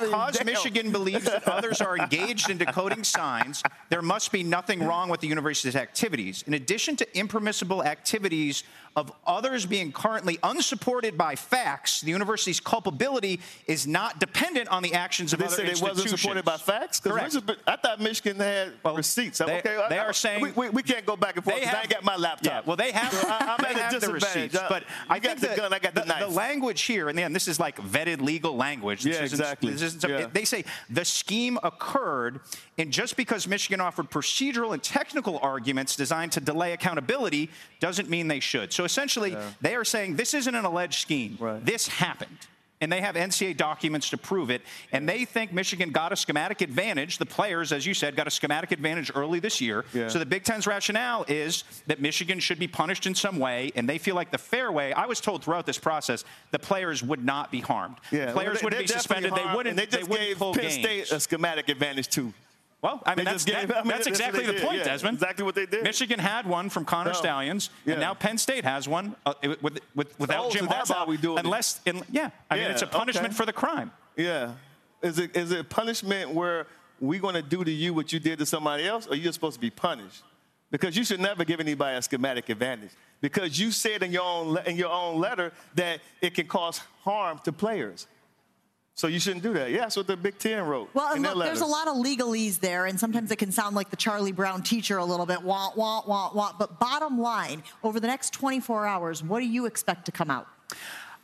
because 0.00 0.44
Michigan 0.44 0.90
believes 0.90 1.24
that 1.24 1.46
others 1.46 1.82
are 1.82 1.98
engaged 1.98 2.48
in 2.48 2.56
decoding 2.56 3.04
signs, 3.04 3.62
there 3.90 4.02
must 4.02 4.32
be 4.32 4.42
nothing 4.42 4.82
wrong 4.82 5.10
with 5.10 5.20
the 5.20 5.28
university's 5.28 5.76
activities. 5.76 6.42
In 6.46 6.54
addition 6.54 6.96
to 6.96 7.18
impermissible 7.18 7.84
activities 7.84 8.64
of 8.96 9.12
others 9.26 9.66
being 9.66 9.92
currently 9.92 10.38
unsupported 10.42 11.18
by 11.18 11.36
facts, 11.36 12.00
the 12.00 12.10
university's 12.10 12.58
culpability 12.58 13.40
is 13.66 13.86
not 13.86 14.18
dependent 14.18 14.68
on 14.68 14.82
the 14.82 14.94
actions 14.94 15.34
of 15.34 15.38
they 15.38 15.44
other 15.44 15.54
said 15.54 15.68
institutions. 15.68 15.98
It 15.98 16.02
wasn't 16.02 16.18
supported 16.20 16.44
by 16.46 16.56
facts? 16.56 17.00
Correct. 17.00 17.36
I 17.66 17.76
thought 17.76 18.00
Michigan 18.00 18.38
had 18.38 18.72
well, 18.82 18.96
receipts. 18.96 19.38
They, 19.38 19.58
okay, 19.58 19.84
they 19.90 19.98
are 19.98 20.14
saying 20.14 20.40
we, 20.40 20.52
we, 20.52 20.70
we, 20.70 20.82
can't 20.82 21.04
go 21.04 21.14
back 21.14 21.36
and 21.36 21.44
forth. 21.44 21.58
Have, 21.58 21.74
I 21.74 21.80
ain't 21.82 21.90
got 21.90 22.04
my 22.04 22.16
laptop. 22.16 22.52
Yeah, 22.52 22.62
well, 22.64 22.76
they 22.76 22.90
have. 22.90 23.12
So 23.12 23.28
I, 23.28 23.56
am 23.58 23.76
at 23.76 23.94
a 23.94 24.00
disadvantage. 24.00 24.52
The 24.52 24.64
uh, 24.64 24.68
but 24.70 24.84
I 25.10 25.18
got 25.18 25.36
the 25.38 25.48
gun. 25.48 25.74
I 25.74 25.78
got 25.78 25.94
the, 25.94 26.00
the, 26.00 26.06
knife. 26.06 26.20
The 26.20 26.28
language 26.28 26.82
here, 26.82 27.10
and 27.10 27.18
then 27.18 27.34
this 27.34 27.48
is 27.48 27.60
like 27.60 27.76
vetted 27.76 28.22
legal 28.22 28.56
language. 28.56 29.02
This 29.02 29.18
yeah, 29.18 29.24
exactly. 29.24 29.74
Yeah. 29.74 30.26
They 30.32 30.46
say 30.46 30.64
the 30.88 31.04
scheme 31.04 31.58
occurred, 31.62 32.40
and 32.78 32.90
just 32.90 33.16
because 33.16 33.46
Michigan 33.46 33.82
offered 33.82 34.10
procedural 34.10 34.72
and 34.72 34.82
technical 34.82 35.38
arguments 35.40 35.96
designed 35.96 36.32
to 36.32 36.40
delay 36.40 36.72
accountability 36.72 37.50
doesn't 37.78 38.08
mean 38.08 38.28
they 38.28 38.40
should. 38.40 38.72
So 38.72 38.85
essentially, 38.86 39.32
yeah. 39.32 39.50
they 39.60 39.74
are 39.74 39.84
saying 39.84 40.16
this 40.16 40.32
isn't 40.32 40.54
an 40.54 40.64
alleged 40.64 41.00
scheme. 41.00 41.36
Right. 41.38 41.62
This 41.64 41.86
happened. 41.88 42.38
and 42.80 42.92
they 42.92 43.00
have 43.00 43.14
NCAA 43.14 43.56
documents 43.56 44.10
to 44.10 44.18
prove 44.18 44.50
it. 44.50 44.60
And 44.92 45.08
they 45.08 45.24
think 45.24 45.50
Michigan 45.50 45.92
got 45.92 46.12
a 46.12 46.16
schematic 46.16 46.60
advantage. 46.60 47.16
The 47.16 47.24
players, 47.24 47.72
as 47.72 47.86
you 47.86 47.94
said, 47.94 48.16
got 48.16 48.26
a 48.26 48.30
schematic 48.30 48.70
advantage 48.70 49.10
early 49.14 49.40
this 49.40 49.62
year. 49.62 49.86
Yeah. 49.94 50.08
So 50.08 50.18
the 50.18 50.26
Big 50.26 50.44
Ten's 50.44 50.66
rationale 50.66 51.24
is 51.26 51.64
that 51.86 52.00
Michigan 52.02 52.38
should 52.38 52.58
be 52.58 52.68
punished 52.68 53.06
in 53.06 53.14
some 53.14 53.38
way, 53.38 53.72
and 53.76 53.88
they 53.88 53.96
feel 53.96 54.14
like 54.14 54.30
the 54.30 54.36
fair 54.38 54.70
way. 54.70 54.92
I 54.92 55.06
was 55.06 55.20
told 55.22 55.42
throughout 55.42 55.64
this 55.64 55.78
process 55.78 56.24
the 56.50 56.58
players 56.58 57.02
would 57.02 57.24
not 57.24 57.50
be 57.50 57.60
harmed. 57.60 57.96
Yeah, 58.12 58.32
players 58.32 58.34
well, 58.36 58.54
they- 58.54 58.64
wouldn't 58.64 58.82
be 58.82 58.86
suspended. 58.88 59.34
They 59.34 59.44
wouldn't. 59.54 59.68
And 59.68 59.78
they 59.78 59.86
just 59.86 60.10
wouldn't 60.10 60.28
gave 60.28 60.38
Penn 60.38 60.52
games. 60.52 60.74
State 60.74 61.12
a 61.12 61.18
schematic 61.18 61.70
advantage 61.70 62.08
too. 62.08 62.34
Well, 62.86 63.02
I 63.04 63.16
mean, 63.16 63.24
that's, 63.24 63.44
that- 63.46 63.56
I 63.56 63.60
mean, 63.62 63.68
that's 63.68 63.86
that's 63.86 64.06
exactly 64.06 64.46
the 64.46 64.52
did. 64.52 64.62
point, 64.62 64.78
Yeah, 64.78 64.84
Desmond. 64.84 65.16
exactly 65.16 65.44
what 65.44 65.56
they 65.56 65.66
did. 65.66 65.82
Michigan 65.82 66.20
had 66.20 66.46
one 66.46 66.70
from 66.70 66.84
Connor 66.84 67.10
No. 67.10 67.16
Stalions, 67.16 67.70
Yeah. 67.84 67.94
and 67.94 68.00
now 68.00 68.14
Penn 68.14 68.38
State 68.38 68.64
has 68.64 68.86
one 68.88 69.16
uh, 69.26 69.34
with, 69.60 69.80
with, 69.94 70.18
without 70.20 70.44
Oh, 70.46 70.50
Jim 70.50 70.64
so 70.66 70.70
that's 70.70 70.90
Harbaugh. 70.90 70.94
how 70.94 71.06
we 71.06 71.16
doing 71.16 71.38
it. 71.38 71.44
unless, 71.44 71.80
in, 71.84 72.02
yeah, 72.12 72.30
I 72.48 72.56
mean, 72.56 72.70
it's 72.70 72.82
a 72.82 72.86
punishment 72.86 73.26
okay. 73.28 73.34
for 73.34 73.44
the 73.46 73.52
crime. 73.52 73.90
Yeah. 74.16 74.52
Is 75.02 75.18
it 75.18 75.36
is 75.36 75.50
it 75.52 75.68
punishment 75.68 76.30
where 76.30 76.66
we're 77.00 77.20
going 77.20 77.34
to 77.34 77.42
do 77.42 77.62
to 77.64 77.70
you 77.70 77.92
what 77.92 78.12
you 78.12 78.20
did 78.20 78.38
to 78.38 78.46
somebody 78.46 78.86
else, 78.86 79.06
or 79.08 79.16
you're 79.16 79.32
supposed 79.32 79.56
to 79.56 79.60
be 79.60 79.70
punished? 79.70 80.22
Because 80.70 80.96
you 80.96 81.04
should 81.04 81.20
never 81.20 81.44
give 81.44 81.60
anybody 81.60 81.96
a 81.98 82.02
schematic 82.02 82.48
advantage. 82.48 82.90
Because 83.20 83.58
you 83.60 83.70
said 83.72 84.02
in 84.02 84.12
your 84.12 84.24
own 84.24 84.58
in 84.66 84.76
your 84.76 84.90
own 84.90 85.20
letter 85.20 85.52
that 85.74 86.00
it 86.22 86.34
can 86.34 86.46
cause 86.46 86.78
harm 87.02 87.40
to 87.44 87.52
players. 87.52 88.06
So 88.96 89.08
you 89.08 89.20
shouldn't 89.20 89.42
do 89.42 89.52
that. 89.52 89.70
Yeah, 89.70 89.80
that's 89.80 89.96
what 89.96 90.06
the 90.06 90.16
Big 90.16 90.38
Ten 90.38 90.64
wrote. 90.64 90.88
Well, 90.94 91.12
and 91.12 91.22
look, 91.22 91.44
there's 91.44 91.60
a 91.60 91.66
lot 91.66 91.86
of 91.86 91.96
legalese 91.96 92.58
there, 92.58 92.86
and 92.86 92.98
sometimes 92.98 93.30
it 93.30 93.36
can 93.36 93.52
sound 93.52 93.76
like 93.76 93.90
the 93.90 93.96
Charlie 93.96 94.32
Brown 94.32 94.62
teacher 94.62 94.96
a 94.96 95.04
little 95.04 95.26
bit, 95.26 95.42
wah, 95.42 95.70
wah, 95.76 96.02
wah, 96.06 96.30
wah. 96.32 96.52
But 96.58 96.80
bottom 96.80 97.20
line, 97.20 97.62
over 97.84 98.00
the 98.00 98.06
next 98.06 98.32
24 98.32 98.86
hours, 98.86 99.22
what 99.22 99.40
do 99.40 99.46
you 99.46 99.66
expect 99.66 100.06
to 100.06 100.12
come 100.12 100.30
out? 100.30 100.48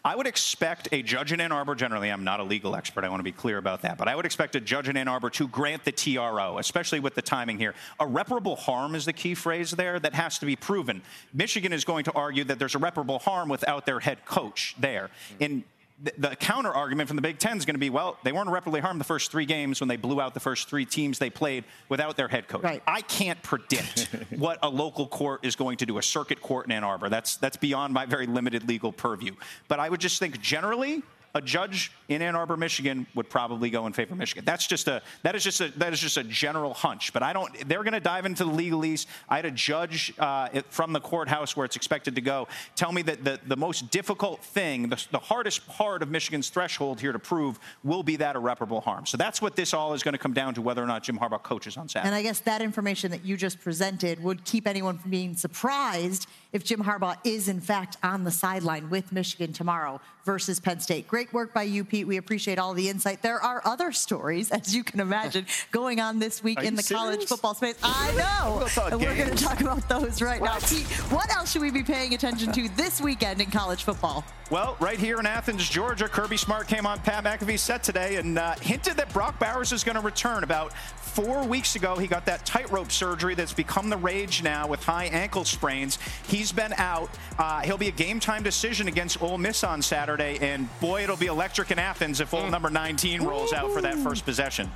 I 0.04 0.16
would 0.16 0.26
expect 0.26 0.88
a 0.92 1.00
judge 1.00 1.32
in 1.32 1.40
Ann 1.40 1.50
Arbor, 1.50 1.74
generally, 1.74 2.10
I'm 2.10 2.24
not 2.24 2.40
a 2.40 2.42
legal 2.42 2.76
expert, 2.76 3.04
I 3.04 3.08
want 3.08 3.20
to 3.20 3.24
be 3.24 3.32
clear 3.32 3.56
about 3.56 3.82
that, 3.82 3.96
but 3.96 4.06
I 4.06 4.16
would 4.16 4.26
expect 4.26 4.54
a 4.54 4.60
judge 4.60 4.90
in 4.90 4.96
Ann 4.96 5.08
Arbor 5.08 5.30
to 5.30 5.48
grant 5.48 5.84
the 5.84 5.92
TRO, 5.92 6.58
especially 6.58 7.00
with 7.00 7.14
the 7.14 7.22
timing 7.22 7.56
here. 7.56 7.74
Irreparable 7.98 8.56
harm 8.56 8.94
is 8.94 9.06
the 9.06 9.12
key 9.14 9.34
phrase 9.34 9.70
there 9.70 9.98
that 10.00 10.12
has 10.12 10.38
to 10.40 10.46
be 10.46 10.56
proven. 10.56 11.00
Michigan 11.32 11.72
is 11.72 11.86
going 11.86 12.04
to 12.04 12.12
argue 12.12 12.44
that 12.44 12.58
there's 12.58 12.74
irreparable 12.74 13.20
harm 13.20 13.48
without 13.48 13.86
their 13.86 14.00
head 14.00 14.24
coach 14.26 14.74
there. 14.78 15.08
In 15.38 15.64
the, 16.02 16.12
the 16.18 16.36
counter 16.36 16.70
argument 16.70 17.08
from 17.08 17.16
the 17.16 17.22
Big 17.22 17.38
Ten 17.38 17.56
is 17.56 17.64
going 17.64 17.74
to 17.74 17.80
be, 17.80 17.90
well, 17.90 18.18
they 18.24 18.32
weren't 18.32 18.48
irreparably 18.48 18.80
harmed 18.80 19.00
the 19.00 19.04
first 19.04 19.30
three 19.30 19.46
games 19.46 19.80
when 19.80 19.88
they 19.88 19.96
blew 19.96 20.20
out 20.20 20.34
the 20.34 20.40
first 20.40 20.68
three 20.68 20.84
teams 20.84 21.18
they 21.18 21.30
played 21.30 21.64
without 21.88 22.16
their 22.16 22.28
head 22.28 22.48
coach. 22.48 22.62
Right. 22.62 22.82
I 22.86 23.02
can't 23.02 23.40
predict 23.42 24.08
what 24.36 24.58
a 24.62 24.68
local 24.68 25.06
court 25.06 25.44
is 25.44 25.54
going 25.54 25.76
to 25.78 25.86
do, 25.86 25.98
a 25.98 26.02
circuit 26.02 26.42
court 26.42 26.66
in 26.66 26.72
Ann 26.72 26.84
Arbor. 26.84 27.08
That's 27.08 27.36
that's 27.36 27.56
beyond 27.56 27.94
my 27.94 28.06
very 28.06 28.26
limited 28.26 28.68
legal 28.68 28.92
purview. 28.92 29.34
But 29.68 29.78
I 29.78 29.88
would 29.88 30.00
just 30.00 30.18
think 30.18 30.40
generally 30.40 31.02
a 31.34 31.40
judge 31.40 31.92
in 32.08 32.22
Ann 32.22 32.36
Arbor, 32.36 32.56
Michigan, 32.56 33.06
would 33.14 33.30
probably 33.30 33.70
go 33.70 33.86
in 33.86 33.92
favor 33.92 34.12
of 34.12 34.18
Michigan. 34.18 34.44
That's 34.44 34.66
just 34.66 34.88
a 34.88 35.02
that 35.22 35.34
is 35.34 35.42
just 35.42 35.60
a 35.60 35.68
that 35.78 35.92
is 35.92 36.00
just 36.00 36.16
a 36.16 36.24
general 36.24 36.74
hunch. 36.74 37.12
But 37.12 37.22
I 37.22 37.32
don't. 37.32 37.68
They're 37.68 37.82
going 37.82 37.92
to 37.94 38.00
dive 38.00 38.26
into 38.26 38.44
the 38.44 38.50
legalese. 38.50 39.06
I 39.28 39.36
had 39.36 39.46
a 39.46 39.50
judge 39.50 40.12
uh, 40.18 40.48
from 40.68 40.92
the 40.92 41.00
courthouse 41.00 41.56
where 41.56 41.64
it's 41.64 41.76
expected 41.76 42.14
to 42.16 42.20
go 42.20 42.48
tell 42.76 42.92
me 42.92 43.02
that 43.02 43.24
the 43.24 43.40
the 43.46 43.56
most 43.56 43.90
difficult 43.90 44.42
thing, 44.44 44.88
the, 44.88 45.02
the 45.10 45.18
hardest 45.18 45.66
part 45.68 46.02
of 46.02 46.10
Michigan's 46.10 46.48
threshold 46.48 47.00
here 47.00 47.12
to 47.12 47.18
prove, 47.18 47.58
will 47.82 48.02
be 48.02 48.16
that 48.16 48.36
irreparable 48.36 48.80
harm. 48.80 49.06
So 49.06 49.16
that's 49.16 49.40
what 49.40 49.56
this 49.56 49.72
all 49.72 49.94
is 49.94 50.02
going 50.02 50.12
to 50.12 50.18
come 50.18 50.34
down 50.34 50.54
to, 50.54 50.62
whether 50.62 50.82
or 50.82 50.86
not 50.86 51.02
Jim 51.02 51.18
Harbaugh 51.18 51.42
coaches 51.42 51.76
on 51.76 51.88
Saturday. 51.88 52.08
And 52.08 52.14
I 52.14 52.22
guess 52.22 52.40
that 52.40 52.60
information 52.60 53.10
that 53.10 53.24
you 53.24 53.36
just 53.36 53.60
presented 53.60 54.22
would 54.22 54.44
keep 54.44 54.66
anyone 54.66 54.98
from 54.98 55.10
being 55.10 55.34
surprised 55.34 56.26
if 56.52 56.64
Jim 56.64 56.82
Harbaugh 56.84 57.16
is, 57.24 57.48
in 57.48 57.60
fact, 57.60 57.96
on 58.02 58.24
the 58.24 58.30
sideline 58.30 58.90
with 58.90 59.12
Michigan 59.12 59.52
tomorrow 59.52 60.00
versus 60.24 60.60
Penn 60.60 60.80
State. 60.80 61.08
Great 61.08 61.21
work 61.30 61.52
by 61.52 61.64
you, 61.64 61.84
Pete. 61.84 62.06
We 62.06 62.16
appreciate 62.16 62.58
all 62.58 62.72
the 62.72 62.88
insight. 62.88 63.20
There 63.20 63.38
are 63.38 63.60
other 63.66 63.92
stories, 63.92 64.50
as 64.50 64.74
you 64.74 64.82
can 64.82 65.00
imagine, 65.00 65.44
going 65.70 66.00
on 66.00 66.18
this 66.18 66.42
week 66.42 66.60
Are 66.60 66.64
in 66.64 66.74
the 66.74 66.82
college 66.82 67.26
football 67.26 67.54
space. 67.54 67.76
I 67.82 68.12
know. 68.12 68.54
We're 68.54 68.60
gonna 68.60 68.70
talk 68.70 68.92
and 68.92 69.00
we're 69.02 69.16
going 69.16 69.36
to 69.36 69.44
talk 69.44 69.60
about 69.60 69.88
those 69.88 70.22
right 70.22 70.40
now. 70.40 70.58
Pete, 70.58 70.86
what 71.10 71.30
else 71.34 71.52
should 71.52 71.62
we 71.62 71.70
be 71.70 71.82
paying 71.82 72.14
attention 72.14 72.52
to 72.52 72.68
this 72.70 73.00
weekend 73.00 73.40
in 73.40 73.50
college 73.50 73.84
football? 73.84 74.24
Well, 74.50 74.76
right 74.80 74.98
here 74.98 75.18
in 75.18 75.24
Athens, 75.24 75.66
Georgia, 75.66 76.08
Kirby 76.08 76.36
Smart 76.36 76.68
came 76.68 76.84
on 76.84 76.98
Pat 77.00 77.24
McAfee's 77.24 77.62
set 77.62 77.82
today 77.82 78.16
and 78.16 78.38
uh, 78.38 78.54
hinted 78.60 78.98
that 78.98 79.10
Brock 79.14 79.38
Bowers 79.38 79.72
is 79.72 79.82
going 79.82 79.94
to 79.94 80.02
return. 80.02 80.44
About 80.44 80.74
four 80.74 81.44
weeks 81.46 81.74
ago, 81.74 81.96
he 81.96 82.06
got 82.06 82.26
that 82.26 82.44
tightrope 82.44 82.92
surgery 82.92 83.34
that's 83.34 83.54
become 83.54 83.88
the 83.88 83.96
rage 83.96 84.42
now 84.42 84.66
with 84.66 84.84
high 84.84 85.06
ankle 85.06 85.44
sprains. 85.44 85.98
He's 86.26 86.52
been 86.52 86.74
out. 86.76 87.08
Uh, 87.38 87.60
he'll 87.62 87.78
be 87.78 87.88
a 87.88 87.92
game 87.92 88.20
time 88.20 88.42
decision 88.42 88.88
against 88.88 89.22
Ole 89.22 89.38
Miss 89.38 89.64
on 89.64 89.80
Saturday, 89.80 90.38
and 90.42 90.68
boy, 90.80 91.02
it'll 91.02 91.11
be 91.16 91.26
electric 91.26 91.70
in 91.70 91.78
Athens 91.78 92.20
if 92.20 92.34
old 92.34 92.50
number 92.50 92.70
19 92.70 93.22
rolls 93.22 93.52
out 93.52 93.72
for 93.72 93.80
that 93.82 93.96
first 93.98 94.24
possession. 94.24 94.70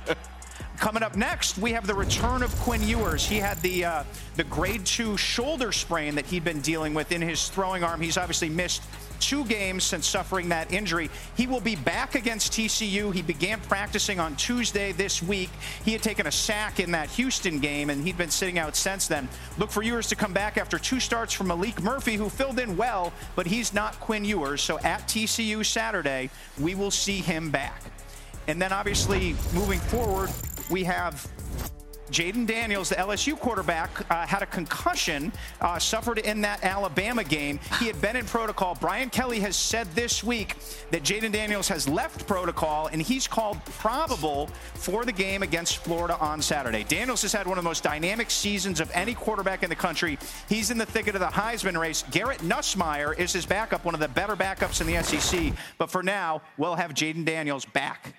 Coming 0.77 1.01
up 1.01 1.15
next, 1.15 1.57
we 1.57 1.71
have 1.71 1.87
the 1.87 1.95
return 1.95 2.43
of 2.43 2.55
Quinn 2.57 2.83
Ewers. 2.83 3.25
He 3.25 3.37
had 3.37 3.59
the 3.61 3.85
uh, 3.85 4.03
the 4.35 4.43
grade 4.43 4.85
two 4.85 5.17
shoulder 5.17 5.71
sprain 5.71 6.13
that 6.15 6.27
he'd 6.27 6.43
been 6.43 6.61
dealing 6.61 6.93
with 6.93 7.11
in 7.11 7.21
his 7.21 7.49
throwing 7.49 7.83
arm. 7.83 7.99
He's 7.99 8.17
obviously 8.17 8.49
missed 8.49 8.83
two 9.19 9.45
games 9.45 9.83
since 9.83 10.07
suffering 10.07 10.49
that 10.49 10.71
injury. 10.71 11.09
He 11.35 11.47
will 11.47 11.59
be 11.59 11.75
back 11.75 12.15
against 12.15 12.53
TCU. 12.53 13.13
He 13.13 13.21
began 13.21 13.59
practicing 13.61 14.19
on 14.19 14.35
Tuesday 14.35 14.91
this 14.91 15.21
week. 15.21 15.49
He 15.83 15.91
had 15.91 16.03
taken 16.03 16.27
a 16.27 16.31
sack 16.31 16.79
in 16.79 16.91
that 16.91 17.09
Houston 17.11 17.59
game, 17.59 17.89
and 17.89 18.05
he'd 18.05 18.17
been 18.17 18.29
sitting 18.29 18.59
out 18.59 18.75
since 18.75 19.07
then. 19.07 19.27
Look 19.57 19.71
for 19.71 19.83
Ewers 19.83 20.07
to 20.07 20.15
come 20.15 20.33
back 20.33 20.57
after 20.57 20.79
two 20.79 20.99
starts 20.99 21.33
from 21.33 21.47
Maalik 21.47 21.81
Murphy, 21.81 22.15
who 22.15 22.29
filled 22.29 22.59
in 22.59 22.77
well, 22.77 23.13
but 23.35 23.47
he's 23.47 23.73
not 23.73 23.99
Quinn 23.99 24.25
Ewers. 24.25 24.61
So 24.61 24.79
at 24.79 25.07
TCU 25.07 25.65
Saturday, 25.65 26.29
we 26.59 26.75
will 26.75 26.91
see 26.91 27.19
him 27.19 27.49
back. 27.51 27.81
And 28.47 28.61
then 28.61 28.71
obviously 28.71 29.35
moving 29.53 29.79
forward, 29.79 30.29
we 30.69 30.83
have 30.85 31.27
Jayden 32.11 32.47
Daniels, 32.47 32.89
the 32.89 32.95
LSU 32.95 33.37
quarterback, 33.37 33.89
uh, 34.09 34.25
had 34.25 34.41
a 34.41 34.45
concussion, 34.45 35.31
uh, 35.61 35.77
suffered 35.77 36.19
in 36.19 36.41
that 36.41 36.63
Alabama 36.63 37.23
game. 37.23 37.59
He 37.79 37.87
had 37.87 37.99
been 38.01 38.15
in 38.15 38.25
protocol. 38.25 38.75
Brian 38.79 39.09
Kelly 39.09 39.39
has 39.41 39.55
said 39.55 39.87
this 39.93 40.23
week 40.23 40.55
that 40.91 41.03
Jayden 41.03 41.31
Daniels 41.31 41.67
has 41.67 41.87
left 41.87 42.25
protocol 42.27 42.87
and 42.87 43.01
he's 43.01 43.27
called 43.27 43.63
probable 43.65 44.47
for 44.73 45.05
the 45.05 45.11
game 45.11 45.43
against 45.43 45.77
Florida 45.77 46.17
on 46.19 46.41
Saturday. 46.41 46.83
Daniels 46.83 47.21
has 47.21 47.33
had 47.33 47.45
one 47.45 47.57
of 47.57 47.63
the 47.63 47.69
most 47.69 47.83
dynamic 47.83 48.31
seasons 48.31 48.79
of 48.79 48.89
any 48.93 49.13
quarterback 49.13 49.63
in 49.63 49.69
the 49.69 49.75
country. 49.75 50.17
He's 50.47 50.71
in 50.71 50.77
the 50.77 50.85
thicket 50.85 51.15
of 51.15 51.21
the 51.21 51.27
Heisman 51.27 51.79
race. 51.79 52.03
Garrett 52.11 52.39
Nussmeier 52.39 53.17
is 53.17 53.33
his 53.33 53.45
backup, 53.45 53.83
one 53.83 53.93
of 53.93 53.99
the 53.99 54.07
better 54.07 54.35
backups 54.35 54.81
in 54.81 54.87
the 54.87 55.03
SEC. 55.03 55.53
But 55.77 55.91
for 55.91 56.03
now, 56.03 56.41
we'll 56.57 56.75
have 56.75 56.93
Jayden 56.93 57.25
Daniels 57.25 57.65
back. 57.65 58.13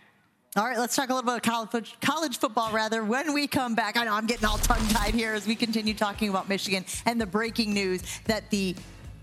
All 0.57 0.65
right, 0.65 0.79
let's 0.79 0.97
talk 0.97 1.11
a 1.11 1.15
little 1.15 1.31
bit 1.31 1.37
of 1.37 1.43
college, 1.43 1.95
college 2.01 2.39
football, 2.39 2.73
rather, 2.73 3.05
when 3.05 3.35
we 3.35 3.47
come 3.47 3.75
back. 3.75 3.99
I 3.99 4.05
know 4.05 4.15
I'm 4.15 4.27
getting 4.27 4.47
all 4.47 4.57
tongue 4.57 4.87
tied 4.89 5.15
here 5.15 5.35
as 5.35 5.47
we 5.47 5.55
continue 5.55 5.93
talking 5.93 6.31
about 6.31 6.49
Michigan 6.49 6.87
and 7.05 7.21
the 7.21 7.27
breaking 7.27 7.75
news 7.75 8.03
that 8.25 8.49
the 8.51 8.75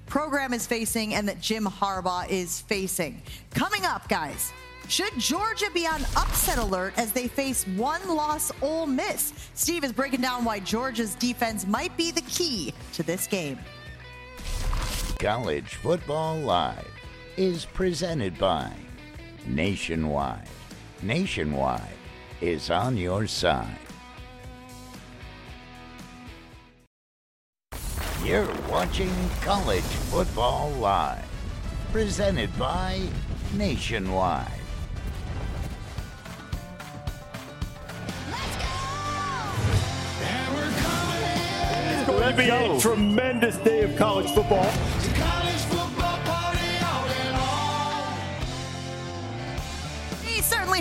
program 0.06 0.54
is 0.54 0.68
facing 0.68 1.16
and 1.16 1.28
that 1.28 1.42
Jim 1.42 1.66
Harbaugh 1.66 2.30
is 2.30 2.62
facing. 2.62 3.24
Coming 3.56 3.86
up, 3.86 4.08
guys. 4.08 4.54
Should 4.88 5.18
Georgia 5.18 5.66
be 5.74 5.88
on 5.88 6.04
upset 6.16 6.60
alert 6.60 6.94
as 6.96 7.12
they 7.12 7.28
face 7.28 7.66
one 7.70 8.08
loss 8.08 8.52
Ole 8.62 8.86
Miss? 8.86 9.34
Steve 9.56 9.84
is 9.84 9.92
breaking 9.92 10.22
down 10.22 10.46
why 10.46 10.60
Georgia's 10.60 11.16
defense 11.16 11.66
might 11.66 11.98
be 11.98 12.12
the 12.12 12.22
key 12.22 12.72
to 12.94 13.02
this 13.02 13.26
game. 13.26 13.58
College 15.18 15.74
Football 15.74 16.38
Live 16.38 16.88
is 17.36 17.66
presented 17.66 18.38
by 18.38 18.72
Nationwide. 19.48 20.48
Nationwide 21.02 21.82
is 22.42 22.70
on 22.70 22.98
your 22.98 23.28
side. 23.28 23.78
You're 28.24 28.52
watching 28.70 29.12
College 29.42 29.84
Football 29.84 30.72
Live, 30.72 31.24
presented 31.92 32.58
by 32.58 33.02
Nationwide. 33.56 34.48
It's 41.92 42.08
going 42.08 42.32
to 42.32 42.38
be 42.38 42.50
a 42.50 42.80
tremendous 42.80 43.58
day 43.58 43.84
of 43.84 43.96
college 43.96 44.32
football. 44.32 44.72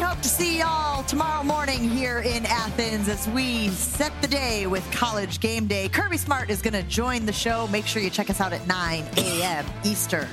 Hope 0.00 0.20
to 0.22 0.28
see 0.28 0.58
y'all 0.58 1.04
tomorrow 1.04 1.44
morning 1.44 1.88
here 1.88 2.18
in 2.18 2.44
Athens 2.46 3.08
as 3.08 3.28
we 3.28 3.68
set 3.68 4.12
the 4.20 4.26
day 4.26 4.66
with 4.66 4.88
college 4.90 5.40
game 5.40 5.66
day. 5.66 5.88
Kirby 5.88 6.16
Smart 6.16 6.50
is 6.50 6.60
going 6.62 6.74
to 6.74 6.82
join 6.82 7.26
the 7.26 7.32
show. 7.32 7.68
Make 7.68 7.86
sure 7.86 8.02
you 8.02 8.10
check 8.10 8.28
us 8.28 8.40
out 8.40 8.52
at 8.52 8.66
9 8.66 9.04
a.m. 9.16 9.64
Eastern. 9.84 10.28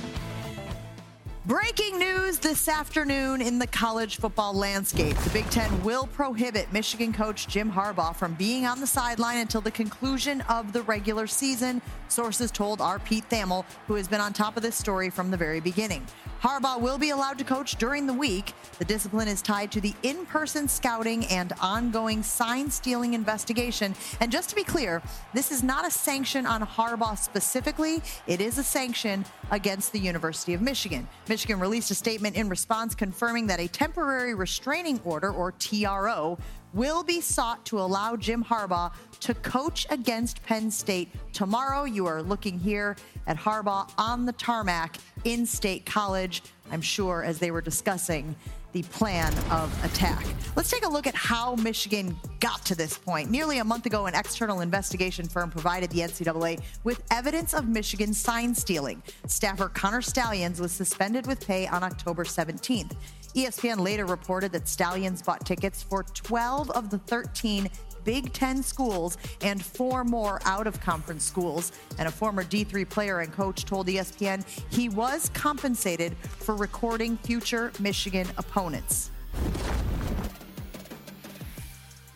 Breaking 1.48 1.98
news 1.98 2.38
this 2.38 2.70
afternoon 2.70 3.42
in 3.42 3.58
the 3.58 3.66
college 3.66 4.18
football 4.18 4.54
landscape. 4.54 5.18
The 5.18 5.30
Big 5.32 5.50
Ten 5.50 5.84
will 5.84 6.06
prohibit 6.06 6.72
Michigan 6.72 7.12
coach 7.12 7.48
Jim 7.48 7.72
Harbaugh 7.72 8.16
from 8.16 8.36
being 8.36 8.68
on 8.68 8.80
the 8.80 8.86
sideline 8.86 9.40
until 9.40 9.62
the 9.62 9.72
conclusion 9.72 10.42
of 10.42 10.72
the 10.72 10.84
regular 10.84 11.26
season, 11.26 11.82
sources 12.10 12.52
told 12.52 12.80
our 12.80 13.00
Pete 13.00 13.28
Thamel, 13.30 13.66
who 13.88 13.96
has 13.96 14.08
been 14.08 14.22
on 14.22 14.34
top 14.34 14.56
of 14.56 14.62
this 14.62 14.76
story 14.76 15.10
from 15.10 15.32
the 15.32 15.38
very 15.38 15.60
beginning. 15.60 16.06
Harbaugh 16.42 16.82
will 16.82 16.98
be 16.98 17.12
allowed 17.12 17.38
to 17.38 17.44
coach 17.44 17.76
during 17.76 18.08
the 18.08 18.14
week. 18.14 18.54
The 18.80 18.86
discipline 18.86 19.28
is 19.28 19.44
tied 19.44 19.72
to 19.74 19.82
the 19.82 19.94
in 20.02 20.26
person 20.26 20.68
scouting 20.68 21.24
and 21.28 21.54
ongoing 21.62 22.24
sign 22.24 22.72
stealing 22.72 23.14
investigation. 23.14 23.94
And 24.20 24.32
just 24.32 24.50
to 24.50 24.56
be 24.56 24.64
clear, 24.64 25.04
this 25.36 25.52
is 25.52 25.62
not 25.62 25.86
a 25.86 25.92
sanction 25.92 26.48
on 26.48 26.66
Harbaugh 26.66 27.16
specifically, 27.16 28.02
it 28.26 28.42
is 28.42 28.58
a 28.58 28.64
sanction 28.64 29.24
against 29.52 29.94
the 29.94 30.00
University 30.00 30.56
of 30.56 30.62
Michigan. 30.62 31.08
Michigan 31.30 31.60
released 31.60 31.92
a 31.92 31.96
statement 31.96 32.36
in 32.36 32.50
response 32.50 32.96
confirming 32.96 33.46
that 33.46 33.60
a 33.60 33.68
temporary 33.68 34.34
restraining 34.34 35.00
order, 35.06 35.32
or 35.32 35.52
TRO, 35.52 36.40
will 36.74 37.04
be 37.04 37.22
sought 37.22 37.64
to 37.66 37.80
allow 37.80 38.16
Jim 38.16 38.44
Harbaugh 38.44 38.92
to 39.20 39.34
coach 39.36 39.86
against 39.90 40.42
Penn 40.44 40.72
State 40.72 41.10
tomorrow. 41.34 41.84
You 41.84 42.06
are 42.06 42.24
looking 42.24 42.58
here 42.60 42.96
at 43.32 43.38
Harbaugh 43.38 43.90
on 43.98 44.26
the 44.26 44.34
tarmac 44.34 44.98
in 45.24 45.46
State 45.46 45.86
College, 45.86 46.44
I'm 46.70 46.82
sure, 46.82 47.24
as 47.24 47.40
they 47.40 47.50
were 47.50 47.62
discussing 47.62 48.36
the 48.74 48.84
plan 48.84 49.34
of 49.50 49.86
attack. 49.86 50.26
Let's 50.56 50.70
take 50.70 50.86
a 50.86 50.90
look 50.90 51.08
at 51.08 51.16
how 51.16 51.56
Michigan 51.56 52.18
got 52.42 52.66
to 52.66 52.76
this 52.76 52.98
point. 52.98 53.32
Nearly 53.32 53.60
a 53.60 53.64
month 53.64 53.86
ago, 53.86 54.06
an 54.06 54.16
external 54.16 54.60
investigation 54.60 55.28
firm 55.28 55.50
provided 55.50 55.90
the 55.92 56.00
NCAA 56.00 56.62
with 56.84 57.02
evidence 57.10 57.54
of 57.54 57.68
Michigan 57.68 58.14
sign 58.14 58.54
stealing. 58.54 59.02
Staffer 59.28 59.70
Connor 59.70 60.02
Stalions 60.02 60.60
was 60.60 60.74
suspended 60.74 61.26
with 61.26 61.46
pay 61.46 61.68
on 61.68 61.84
October 61.84 62.26
17th. 62.26 62.96
ESPN 63.34 63.80
later 63.80 64.06
reported 64.06 64.52
that 64.52 64.68
Stalions 64.68 65.22
bought 65.22 65.46
tickets 65.46 65.82
for 65.82 66.04
12 66.04 66.70
of 66.72 66.90
the 66.90 66.98
13 67.00 67.70
Big 68.04 68.34
Ten 68.34 68.64
schools 68.64 69.18
and 69.42 69.64
four 69.64 70.04
more 70.04 70.40
out 70.46 70.68
of 70.68 70.80
conference 70.80 71.24
schools. 71.24 71.72
And 71.98 72.08
a 72.08 72.12
former 72.12 72.44
D3 72.44 72.88
player 72.90 73.20
and 73.20 73.32
coach 73.32 73.66
told 73.66 73.88
ESPN 73.88 74.46
he 74.70 74.90
was 74.90 75.30
compensated 75.34 76.16
for 76.18 76.56
recording 76.56 77.18
future 77.18 77.72
Michigan 77.80 78.28
opponents. 78.38 79.12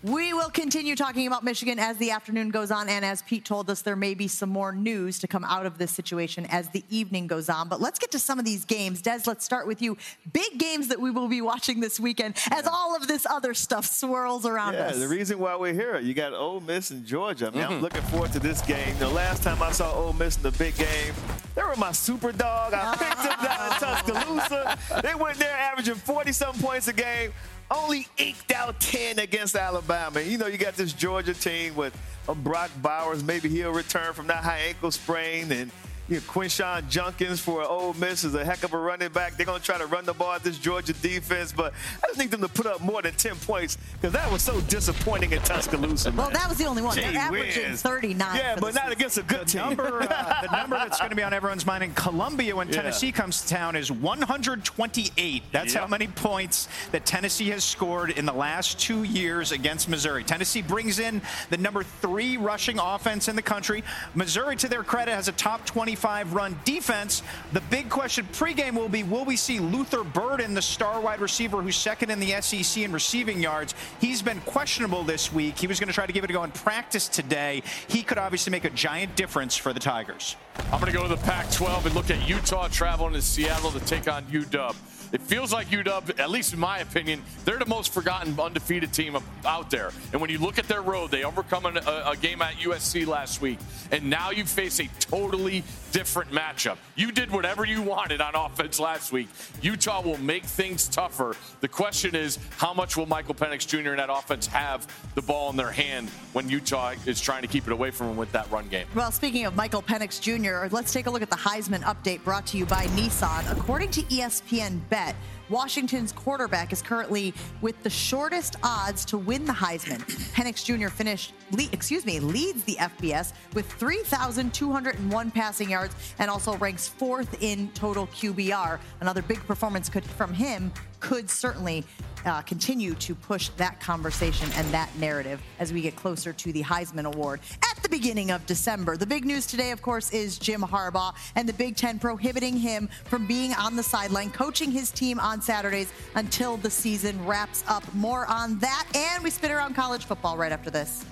We 0.05 0.33
will 0.33 0.51
continue 0.51 0.95
talking 0.95 1.25
about 1.25 1.43
Michigan 1.43 1.79
as 1.79 1.97
the 1.97 2.11
afternoon 2.11 2.51
goes 2.51 2.69
on. 2.69 2.89
And 2.89 3.03
as 3.03 3.23
Pete 3.23 3.43
told 3.43 3.71
us, 3.71 3.81
there 3.81 3.95
may 3.95 4.13
be 4.13 4.27
some 4.27 4.49
more 4.49 4.71
news 4.71 5.17
to 5.17 5.27
come 5.27 5.43
out 5.43 5.65
of 5.65 5.79
this 5.79 5.89
situation 5.89 6.45
as 6.51 6.69
the 6.69 6.83
evening 6.91 7.25
goes 7.25 7.49
on. 7.49 7.69
But 7.69 7.81
let's 7.81 7.97
get 7.97 8.11
to 8.11 8.19
some 8.19 8.37
of 8.37 8.45
these 8.45 8.65
games. 8.65 9.01
Des, 9.01 9.21
let's 9.25 9.43
start 9.43 9.65
with 9.65 9.81
you. 9.81 9.97
Big 10.31 10.59
games 10.59 10.89
that 10.89 11.01
we 11.01 11.09
will 11.09 11.27
be 11.27 11.41
watching 11.41 11.79
this 11.79 11.99
weekend 11.99 12.37
as 12.51 12.67
all 12.67 12.95
of 12.95 13.07
this 13.07 13.25
other 13.25 13.55
stuff 13.55 13.87
swirls 13.87 14.45
around 14.45 14.75
us. 14.75 14.91
yeah, 14.91 14.95
us. 14.95 14.99
the 14.99 15.07
reason 15.07 15.39
why 15.39 15.55
we're 15.55 15.73
here, 15.73 15.97
you 15.97 16.13
got 16.13 16.33
Ole 16.33 16.59
Miss 16.59 16.91
and 16.91 17.03
Georgia. 17.03 17.47
I 17.47 17.49
mean, 17.49 17.63
mm-hmm. 17.63 17.73
I'm 17.73 17.81
looking 17.81 18.03
forward 18.03 18.31
to 18.33 18.39
this 18.39 18.61
game. 18.61 18.95
The 18.99 19.09
last 19.09 19.41
time 19.41 19.59
I 19.63 19.71
saw 19.71 19.91
Ole 19.91 20.13
Miss 20.13 20.37
in 20.37 20.43
the 20.43 20.51
big 20.51 20.77
game, 20.77 21.15
they 21.55 21.63
were 21.63 21.75
my 21.77 21.91
super 21.91 22.31
dog. 22.31 22.73
I 22.73 22.95
picked 22.99 23.23
them 23.23 23.43
down 23.43 23.71
in 23.71 23.79
Tuscaloosa. 23.79 25.01
They 25.01 25.15
went 25.15 25.37
there 25.37 25.55
averaging 25.55 25.95
40 25.95 26.31
some 26.31 26.55
points 26.55 26.87
a 26.87 26.93
game 26.93 27.31
only 27.71 28.07
eked 28.17 28.51
out 28.51 28.79
10 28.79 29.19
against 29.19 29.55
Alabama. 29.55 30.21
You 30.21 30.37
know, 30.37 30.47
you 30.47 30.57
got 30.57 30.75
this 30.75 30.93
Georgia 30.93 31.33
team 31.33 31.75
with 31.75 31.95
a 32.27 32.35
Brock 32.35 32.69
Bowers. 32.81 33.23
Maybe 33.23 33.49
he'll 33.49 33.71
return 33.71 34.13
from 34.13 34.27
that 34.27 34.43
high 34.43 34.59
ankle 34.67 34.91
sprain. 34.91 35.51
And 35.51 35.71
you 36.07 36.15
know, 36.15 36.21
Quinshon 36.21 36.87
Judkins 36.87 37.39
for 37.39 37.63
Ole 37.63 37.93
Miss 37.95 38.23
is 38.23 38.35
a 38.35 38.45
heck 38.45 38.63
of 38.63 38.73
a 38.73 38.77
running 38.77 39.09
back. 39.09 39.37
They're 39.37 39.45
going 39.45 39.59
to 39.59 39.65
try 39.65 39.79
to 39.79 39.87
run 39.87 40.05
the 40.05 40.13
ball 40.13 40.33
at 40.33 40.43
this 40.43 40.59
Georgia 40.59 40.93
defense, 40.93 41.51
but 41.51 41.73
I 42.03 42.07
just 42.07 42.19
need 42.19 42.29
them 42.29 42.41
to 42.41 42.47
put 42.47 42.67
up 42.67 42.81
more 42.81 43.01
than 43.01 43.13
10 43.13 43.35
points 43.37 43.77
because 43.93 44.13
that 44.13 44.31
was 44.31 44.43
so 44.43 44.61
disappointing 44.61 45.31
in 45.31 45.39
Tuscaloosa. 45.39 46.11
Man. 46.11 46.17
Well, 46.17 46.29
that 46.29 46.47
was 46.47 46.59
the 46.59 46.65
only 46.65 46.83
one. 46.83 46.95
Gee 46.95 47.01
They're 47.01 47.17
averaging 47.17 47.71
whiz. 47.71 47.81
39. 47.81 48.35
Yeah, 48.35 48.55
but 48.59 48.75
not 48.75 48.91
against 48.91 49.17
a 49.17 49.23
good 49.23 49.41
the 49.41 49.45
team. 49.45 49.61
Number, 49.61 50.03
uh, 50.03 50.41
the 50.43 50.51
number 50.55 50.77
that's 50.77 50.99
going 50.99 51.09
to 51.09 51.15
be 51.15 51.23
on 51.23 51.33
everyone's 51.33 51.65
mind 51.65 51.83
in 51.83 51.93
Columbia 51.95 52.55
when 52.55 52.67
yeah. 52.67 52.73
Tennessee 52.73 53.11
comes 53.11 53.41
to 53.41 53.47
town 53.47 53.75
is 53.75 53.91
128. 53.91 55.43
That's 55.51 55.73
yep. 55.73 55.81
how 55.81 55.87
many 55.87 56.07
points 56.07 56.67
that 56.91 57.05
Tennessee 57.07 57.49
has 57.49 57.63
scored 57.63 58.11
in 58.11 58.27
the 58.27 58.33
last 58.33 58.79
two 58.79 59.03
years 59.03 59.51
against 59.51 59.89
Missouri. 59.89 60.23
Tennessee 60.23 60.61
brings 60.61 60.99
in 60.99 61.21
the 61.49 61.57
number 61.57 61.83
three 61.83 62.37
rushing 62.37 62.77
offense 62.77 63.27
in 63.27 63.35
the 63.35 63.41
country. 63.41 63.83
Missouri, 64.13 64.55
to 64.57 64.67
their 64.67 64.83
credit, 64.83 65.11
has 65.11 65.27
a 65.27 65.31
top 65.31 65.65
20 65.65 65.94
25 65.95 66.33
run 66.33 66.59
defense. 66.65 67.23
The 67.53 67.61
big 67.61 67.89
question 67.89 68.27
pregame 68.33 68.73
will 68.73 68.89
be 68.89 69.03
will 69.03 69.23
we 69.23 69.37
see 69.37 69.59
Luther 69.59 70.03
Burden, 70.03 70.53
the 70.53 70.61
star 70.61 70.99
wide 70.99 71.21
receiver 71.21 71.61
who's 71.61 71.77
second 71.77 72.11
in 72.11 72.19
the 72.19 72.41
SEC 72.41 72.83
in 72.83 72.91
receiving 72.91 73.41
yards? 73.41 73.73
He's 74.01 74.21
been 74.21 74.41
questionable 74.41 75.03
this 75.03 75.31
week. 75.31 75.57
He 75.57 75.67
was 75.67 75.79
going 75.79 75.87
to 75.87 75.93
try 75.93 76.05
to 76.05 76.11
give 76.11 76.25
it 76.25 76.29
a 76.29 76.33
go 76.33 76.43
in 76.43 76.51
practice 76.51 77.07
today. 77.07 77.63
He 77.87 78.03
could 78.03 78.17
obviously 78.17 78.51
make 78.51 78.65
a 78.65 78.69
giant 78.71 79.15
difference 79.15 79.55
for 79.55 79.71
the 79.71 79.79
Tigers. 79.79 80.35
I'm 80.71 80.81
going 80.81 80.91
to 80.91 80.97
go 80.97 81.03
to 81.03 81.09
the 81.09 81.21
Pac 81.21 81.49
12 81.51 81.85
and 81.85 81.95
look 81.95 82.11
at 82.11 82.27
Utah 82.27 82.67
traveling 82.67 83.13
to 83.13 83.21
Seattle 83.21 83.71
to 83.71 83.79
take 83.79 84.11
on 84.11 84.25
UW. 84.25 84.75
It 85.15 85.21
feels 85.21 85.53
like 85.53 85.69
UW, 85.69 86.19
at 86.19 86.29
least 86.29 86.51
in 86.51 86.59
my 86.59 86.79
opinion, 86.79 87.23
they're 87.45 87.57
the 87.57 87.65
most 87.65 87.93
forgotten 87.93 88.37
undefeated 88.37 88.91
team 88.91 89.15
out 89.45 89.69
there. 89.69 89.91
And 90.11 90.19
when 90.19 90.29
you 90.29 90.39
look 90.39 90.59
at 90.59 90.67
their 90.67 90.81
road, 90.81 91.09
they 91.09 91.23
overcome 91.23 91.65
a, 91.65 91.69
a 92.05 92.17
game 92.19 92.41
at 92.41 92.55
USC 92.55 93.07
last 93.07 93.39
week, 93.39 93.57
and 93.93 94.09
now 94.09 94.31
you 94.31 94.43
face 94.43 94.81
a 94.81 94.89
totally 94.99 95.63
different 95.93 96.31
matchup. 96.31 96.75
You 96.97 97.13
did 97.13 97.31
whatever 97.31 97.63
you 97.63 97.81
wanted 97.81 98.19
on 98.19 98.35
offense 98.35 98.77
last 98.77 99.13
week. 99.13 99.29
Utah 99.61 100.01
will 100.01 100.17
make 100.17 100.43
things 100.43 100.89
tougher. 100.89 101.37
The 101.61 101.69
question 101.69 102.13
is, 102.13 102.37
how 102.57 102.73
much 102.73 102.97
will 102.97 103.05
Michael 103.05 103.35
Penix 103.35 103.65
Jr. 103.65 103.91
and 103.91 103.99
that 103.99 104.09
offense 104.09 104.47
have 104.47 104.85
the 105.15 105.21
ball 105.21 105.49
in 105.49 105.55
their 105.55 105.71
hand 105.71 106.09
when 106.33 106.49
Utah 106.49 106.95
is 107.05 107.21
trying 107.21 107.43
to 107.43 107.47
keep 107.47 107.67
it 107.67 107.71
away 107.71 107.89
from 107.89 108.07
them 108.07 108.17
with 108.17 108.33
that 108.33 108.51
run 108.51 108.67
game? 108.67 108.87
Well, 108.93 109.13
speaking 109.13 109.45
of 109.45 109.55
Michael 109.55 109.81
Penix 109.81 110.19
Jr., 110.19 110.67
let's 110.75 110.91
take 110.91 111.05
a 111.05 111.09
look 111.09 111.21
at 111.21 111.29
the 111.29 111.37
Heisman 111.37 111.83
update 111.83 112.21
brought 112.25 112.45
to 112.47 112.57
you 112.57 112.65
by 112.65 112.87
Nissan. 112.87 113.49
According 113.49 113.91
to 113.91 114.01
ESPN 114.01 114.81
Bet, 114.89 115.04
Washington's 115.49 116.11
quarterback 116.11 116.73
is 116.73 116.81
currently 116.81 117.33
with 117.61 117.81
the 117.83 117.89
shortest 117.89 118.55
odds 118.63 119.05
to 119.05 119.17
win 119.17 119.45
the 119.45 119.53
Heisman. 119.53 119.99
Penix 120.33 120.65
Jr. 120.65 120.87
finished, 120.87 121.33
excuse 121.71 122.05
me, 122.05 122.19
leads 122.19 122.63
the 122.63 122.75
FBS 122.75 123.33
with 123.53 123.71
3,201 123.73 125.31
passing 125.31 125.69
yards 125.69 125.95
and 126.17 126.31
also 126.31 126.57
ranks 126.57 126.87
fourth 126.87 127.41
in 127.43 127.69
total 127.73 128.07
QBR. 128.07 128.79
Another 129.01 129.21
big 129.21 129.39
performance 129.45 129.89
could, 129.89 130.03
from 130.03 130.33
him 130.33 130.71
could 130.99 131.29
certainly 131.29 131.83
uh, 132.25 132.41
continue 132.41 132.93
to 132.95 133.15
push 133.15 133.49
that 133.57 133.79
conversation 133.79 134.49
and 134.55 134.67
that 134.73 134.89
narrative 134.97 135.41
as 135.59 135.71
we 135.71 135.81
get 135.81 135.95
closer 135.95 136.33
to 136.33 136.51
the 136.51 136.63
Heisman 136.63 137.05
Award 137.05 137.39
at 137.71 137.81
the 137.83 137.89
beginning 137.89 138.31
of 138.31 138.45
December. 138.45 138.97
The 138.97 139.05
big 139.05 139.25
news 139.25 139.45
today, 139.45 139.71
of 139.71 139.81
course, 139.81 140.11
is 140.11 140.37
Jim 140.37 140.61
Harbaugh 140.61 141.13
and 141.35 141.47
the 141.47 141.53
Big 141.53 141.75
Ten 141.75 141.99
prohibiting 141.99 142.57
him 142.57 142.89
from 143.05 143.25
being 143.27 143.53
on 143.53 143.75
the 143.75 143.83
sideline, 143.83 144.31
coaching 144.31 144.71
his 144.71 144.91
team 144.91 145.19
on 145.19 145.41
Saturdays 145.41 145.91
until 146.15 146.57
the 146.57 146.69
season 146.69 147.25
wraps 147.25 147.63
up. 147.67 147.83
More 147.93 148.25
on 148.27 148.59
that, 148.59 148.87
and 148.95 149.23
we 149.23 149.29
spin 149.29 149.51
around 149.51 149.75
college 149.75 150.05
football 150.05 150.37
right 150.37 150.51
after 150.51 150.69
this. 150.69 151.05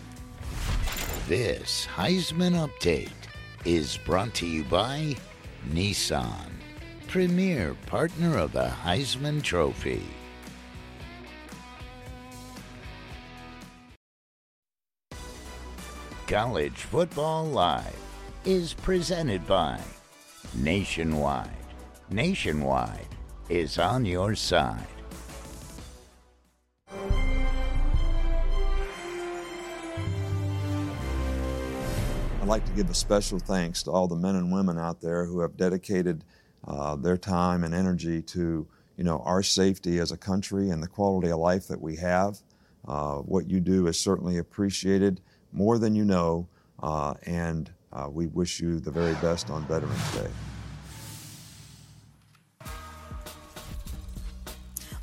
This 1.28 1.88
Heisman 1.96 2.68
Update 2.68 3.12
is 3.66 3.98
brought 3.98 4.34
to 4.36 4.46
you 4.46 4.64
by 4.66 5.16
Nissan 5.72 6.54
premier 7.14 7.76
partner 7.86 8.40
of 8.40 8.52
the 8.54 8.66
Heisman 8.84 9.44
Trophy. 9.44 10.02
College 16.34 16.74
Football 16.74 17.46
Live 17.46 17.96
is 18.44 18.74
presented 18.74 19.46
by 19.46 19.80
Nationwide. 20.56 21.52
Nationwide 22.10 23.06
is 23.50 23.78
on 23.78 24.04
your 24.04 24.34
side. 24.34 24.88
I'd 26.90 26.98
like 32.48 32.66
to 32.66 32.72
give 32.72 32.90
a 32.90 32.96
special 32.96 33.38
thanks 33.38 33.84
to 33.84 33.92
all 33.92 34.08
the 34.08 34.16
men 34.16 34.36
and 34.36 34.52
women 34.52 34.80
out 34.80 35.02
there 35.02 35.26
who 35.26 35.42
have 35.42 35.56
dedicated 35.56 36.24
uh, 36.68 36.96
their 36.96 37.18
time 37.18 37.64
and 37.64 37.76
energy 37.76 38.24
to 38.24 38.68
you 38.98 39.04
know 39.04 39.20
our 39.20 39.44
safety 39.44 40.00
as 40.00 40.12
a 40.12 40.18
country 40.18 40.72
and 40.72 40.82
the 40.82 40.88
quality 40.88 41.30
of 41.30 41.38
life 41.38 41.68
that 41.68 41.80
we 41.80 41.98
have. 41.98 42.40
Uh, 42.88 43.18
what 43.18 43.52
you 43.52 43.60
do 43.60 43.86
is 43.86 44.00
certainly 44.00 44.40
appreciated 44.40 45.22
more 45.54 45.78
than 45.78 45.96
you 45.96 46.04
know, 46.04 46.48
uh, 46.82 47.14
and 47.24 47.72
uh, 47.92 48.10
we 48.12 48.28
wish 48.28 48.60
you 48.60 48.80
the 48.80 48.92
very 48.92 49.14
best 49.16 49.50
on 49.50 49.66
Veterans 49.68 50.12
Day. 50.14 50.30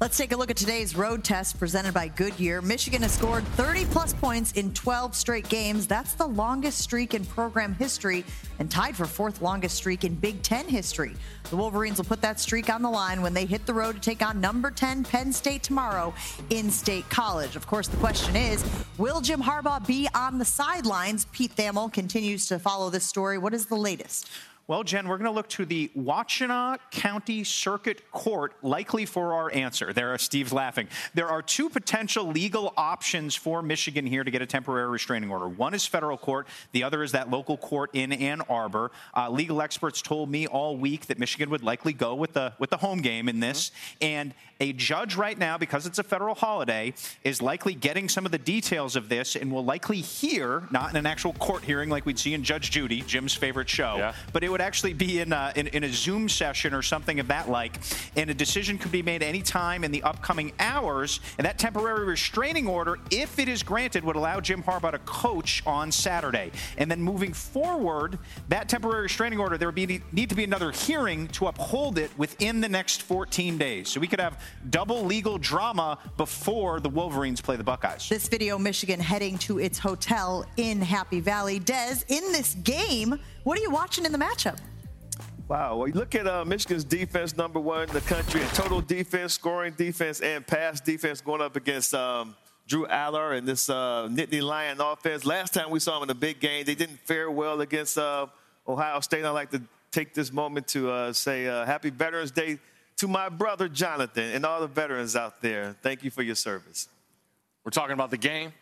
Let's 0.00 0.16
take 0.16 0.32
a 0.32 0.36
look 0.36 0.50
at 0.50 0.56
today's 0.56 0.96
road 0.96 1.22
test 1.22 1.58
presented 1.58 1.92
by 1.92 2.08
Goodyear. 2.08 2.62
Michigan 2.62 3.02
has 3.02 3.12
scored 3.12 3.44
30 3.48 3.84
plus 3.84 4.14
points 4.14 4.52
in 4.52 4.72
12 4.72 5.14
straight 5.14 5.46
games. 5.50 5.86
That's 5.86 6.14
the 6.14 6.26
longest 6.26 6.78
streak 6.78 7.12
in 7.12 7.22
program 7.26 7.74
history 7.74 8.24
and 8.58 8.70
tied 8.70 8.96
for 8.96 9.04
fourth 9.04 9.42
longest 9.42 9.74
streak 9.76 10.04
in 10.04 10.14
Big 10.14 10.42
Ten 10.42 10.66
history. 10.66 11.14
The 11.50 11.56
Wolverines 11.56 11.98
will 11.98 12.06
put 12.06 12.22
that 12.22 12.40
streak 12.40 12.70
on 12.70 12.80
the 12.80 12.88
line 12.88 13.20
when 13.20 13.34
they 13.34 13.44
hit 13.44 13.66
the 13.66 13.74
road 13.74 13.96
to 13.96 14.00
take 14.00 14.26
on 14.26 14.40
number 14.40 14.70
10 14.70 15.04
Penn 15.04 15.34
State 15.34 15.62
tomorrow 15.62 16.14
in 16.48 16.70
State 16.70 17.06
College. 17.10 17.54
Of 17.54 17.66
course, 17.66 17.86
the 17.86 17.98
question 17.98 18.36
is 18.36 18.64
will 18.96 19.20
Jim 19.20 19.42
Harbaugh 19.42 19.86
be 19.86 20.08
on 20.14 20.38
the 20.38 20.46
sidelines? 20.46 21.26
Pete 21.26 21.54
Thamel 21.54 21.92
continues 21.92 22.46
to 22.46 22.58
follow 22.58 22.88
this 22.88 23.04
story. 23.04 23.36
What 23.36 23.52
is 23.52 23.66
the 23.66 23.76
latest? 23.76 24.30
Well, 24.70 24.84
Jen, 24.84 25.08
we're 25.08 25.16
going 25.16 25.24
to 25.24 25.32
look 25.32 25.48
to 25.48 25.64
the 25.64 25.90
Washtenaw 25.98 26.78
County 26.92 27.42
Circuit 27.42 28.08
Court, 28.12 28.54
likely 28.62 29.04
for 29.04 29.34
our 29.34 29.52
answer. 29.52 29.92
There 29.92 30.14
are 30.14 30.18
Steve's 30.18 30.52
laughing. 30.52 30.86
There 31.12 31.26
are 31.26 31.42
two 31.42 31.68
potential 31.68 32.28
legal 32.28 32.72
options 32.76 33.34
for 33.34 33.62
Michigan 33.62 34.06
here 34.06 34.22
to 34.22 34.30
get 34.30 34.42
a 34.42 34.46
temporary 34.46 34.88
restraining 34.88 35.28
order. 35.28 35.48
One 35.48 35.74
is 35.74 35.86
federal 35.86 36.16
court. 36.16 36.46
The 36.70 36.84
other 36.84 37.02
is 37.02 37.10
that 37.10 37.28
local 37.30 37.56
court 37.56 37.90
in 37.94 38.12
Ann 38.12 38.42
Arbor. 38.42 38.92
Uh, 39.12 39.28
legal 39.28 39.60
experts 39.60 40.02
told 40.02 40.30
me 40.30 40.46
all 40.46 40.76
week 40.76 41.06
that 41.06 41.18
Michigan 41.18 41.50
would 41.50 41.64
likely 41.64 41.92
go 41.92 42.14
with 42.14 42.34
the 42.34 42.52
with 42.60 42.70
the 42.70 42.76
home 42.76 43.00
game 43.00 43.28
in 43.28 43.40
this, 43.40 43.70
mm-hmm. 43.70 44.04
and 44.04 44.34
a 44.60 44.72
judge 44.74 45.16
right 45.16 45.38
now, 45.38 45.56
because 45.56 45.86
it's 45.86 45.98
a 45.98 46.02
federal 46.02 46.34
holiday, 46.34 46.92
is 47.24 47.40
likely 47.40 47.74
getting 47.74 48.08
some 48.08 48.26
of 48.26 48.32
the 48.32 48.38
details 48.38 48.94
of 48.94 49.08
this 49.08 49.34
and 49.34 49.50
will 49.50 49.64
likely 49.64 50.00
hear, 50.00 50.68
not 50.70 50.90
in 50.90 50.96
an 50.96 51.06
actual 51.06 51.32
court 51.34 51.64
hearing 51.64 51.88
like 51.88 52.04
we'd 52.04 52.18
see 52.18 52.34
in 52.34 52.44
Judge 52.44 52.70
Judy, 52.70 53.00
Jim's 53.02 53.34
favorite 53.34 53.68
show, 53.68 53.96
yeah. 53.96 54.14
but 54.32 54.44
it 54.44 54.50
would 54.50 54.60
actually 54.60 54.92
be 54.92 55.20
in 55.20 55.32
a, 55.32 55.52
in, 55.56 55.66
in, 55.68 55.84
a 55.84 55.88
Zoom 55.88 56.28
session 56.28 56.74
or 56.74 56.82
something 56.82 57.18
of 57.20 57.28
that 57.28 57.48
like, 57.48 57.78
and 58.16 58.28
a 58.28 58.34
decision 58.34 58.76
could 58.76 58.92
be 58.92 59.02
made 59.02 59.22
anytime 59.22 59.82
in 59.82 59.90
the 59.90 60.02
upcoming 60.02 60.52
hours. 60.60 61.20
And 61.38 61.46
that 61.46 61.58
temporary 61.58 62.04
restraining 62.04 62.66
order, 62.66 62.98
if 63.10 63.38
it 63.38 63.48
is 63.48 63.62
granted, 63.62 64.04
would 64.04 64.16
allow 64.16 64.40
Jim 64.40 64.62
Harbaugh 64.62 64.92
to 64.92 64.98
coach 65.00 65.62
on 65.66 65.90
Saturday. 65.90 66.50
And 66.76 66.90
then 66.90 67.00
moving 67.00 67.32
forward, 67.32 68.18
that 68.48 68.68
temporary 68.68 69.02
restraining 69.02 69.40
order, 69.40 69.56
there 69.56 69.68
would 69.68 69.74
be, 69.74 70.02
need 70.12 70.28
to 70.28 70.34
be 70.34 70.44
another 70.44 70.70
hearing 70.70 71.28
to 71.28 71.46
uphold 71.46 71.96
it 71.96 72.10
within 72.18 72.60
the 72.60 72.68
next 72.68 73.02
14 73.02 73.56
days. 73.56 73.88
So 73.88 74.00
we 74.00 74.06
could 74.06 74.20
have 74.20 74.38
double 74.70 75.04
legal 75.04 75.38
drama 75.38 75.98
before 76.16 76.80
the 76.80 76.88
Wolverines 76.88 77.40
play 77.40 77.56
the 77.56 77.64
Buckeyes. 77.64 78.08
This 78.08 78.28
video, 78.28 78.58
Michigan 78.58 79.00
heading 79.00 79.38
to 79.38 79.58
its 79.58 79.78
hotel 79.78 80.44
in 80.56 80.80
Happy 80.80 81.20
Valley. 81.20 81.58
Des, 81.58 82.04
in 82.08 82.32
this 82.32 82.54
game, 82.62 83.18
what 83.44 83.58
are 83.58 83.62
you 83.62 83.70
watching 83.70 84.04
in 84.04 84.12
the 84.12 84.18
matchup? 84.18 84.58
Wow. 85.48 85.78
Well, 85.78 85.88
you 85.88 85.94
look 85.94 86.14
at 86.14 86.28
uh, 86.28 86.44
Michigan's 86.44 86.84
defense, 86.84 87.36
number 87.36 87.58
one 87.58 87.88
in 87.88 87.94
the 87.94 88.00
country 88.02 88.40
in 88.40 88.46
total 88.48 88.80
defense, 88.80 89.32
scoring 89.32 89.74
defense, 89.76 90.20
and 90.20 90.46
pass 90.46 90.80
defense 90.80 91.20
going 91.20 91.40
up 91.40 91.56
against 91.56 91.92
um, 91.92 92.36
Drew 92.68 92.86
Allar 92.86 93.36
and 93.36 93.48
this 93.48 93.68
uh, 93.68 94.06
Nittany 94.08 94.42
Lion 94.42 94.80
offense. 94.80 95.24
Last 95.26 95.52
time 95.52 95.70
we 95.70 95.80
saw 95.80 95.94
them 95.94 96.04
in 96.04 96.10
a 96.10 96.18
big 96.18 96.38
game, 96.38 96.64
they 96.64 96.76
didn't 96.76 97.00
fare 97.00 97.28
well 97.28 97.60
against 97.62 97.98
uh, 97.98 98.28
Ohio 98.68 99.00
State. 99.00 99.24
I'd 99.24 99.30
like 99.30 99.50
to 99.50 99.60
take 99.90 100.14
this 100.14 100.32
moment 100.32 100.68
to 100.68 100.88
uh, 100.88 101.12
say 101.12 101.48
uh, 101.48 101.66
Happy 101.66 101.90
Veterans 101.90 102.30
Day 102.30 102.60
to 103.00 103.08
my 103.08 103.30
brother 103.30 103.66
Jonathan 103.66 104.30
and 104.32 104.44
all 104.44 104.60
the 104.60 104.66
veterans 104.66 105.16
out 105.16 105.40
there, 105.40 105.74
thank 105.80 106.04
you 106.04 106.10
for 106.10 106.22
your 106.22 106.34
service. 106.34 106.86
We're 107.64 107.70
talking 107.70 107.94
about 107.94 108.10
the 108.10 108.18
game. 108.18 108.52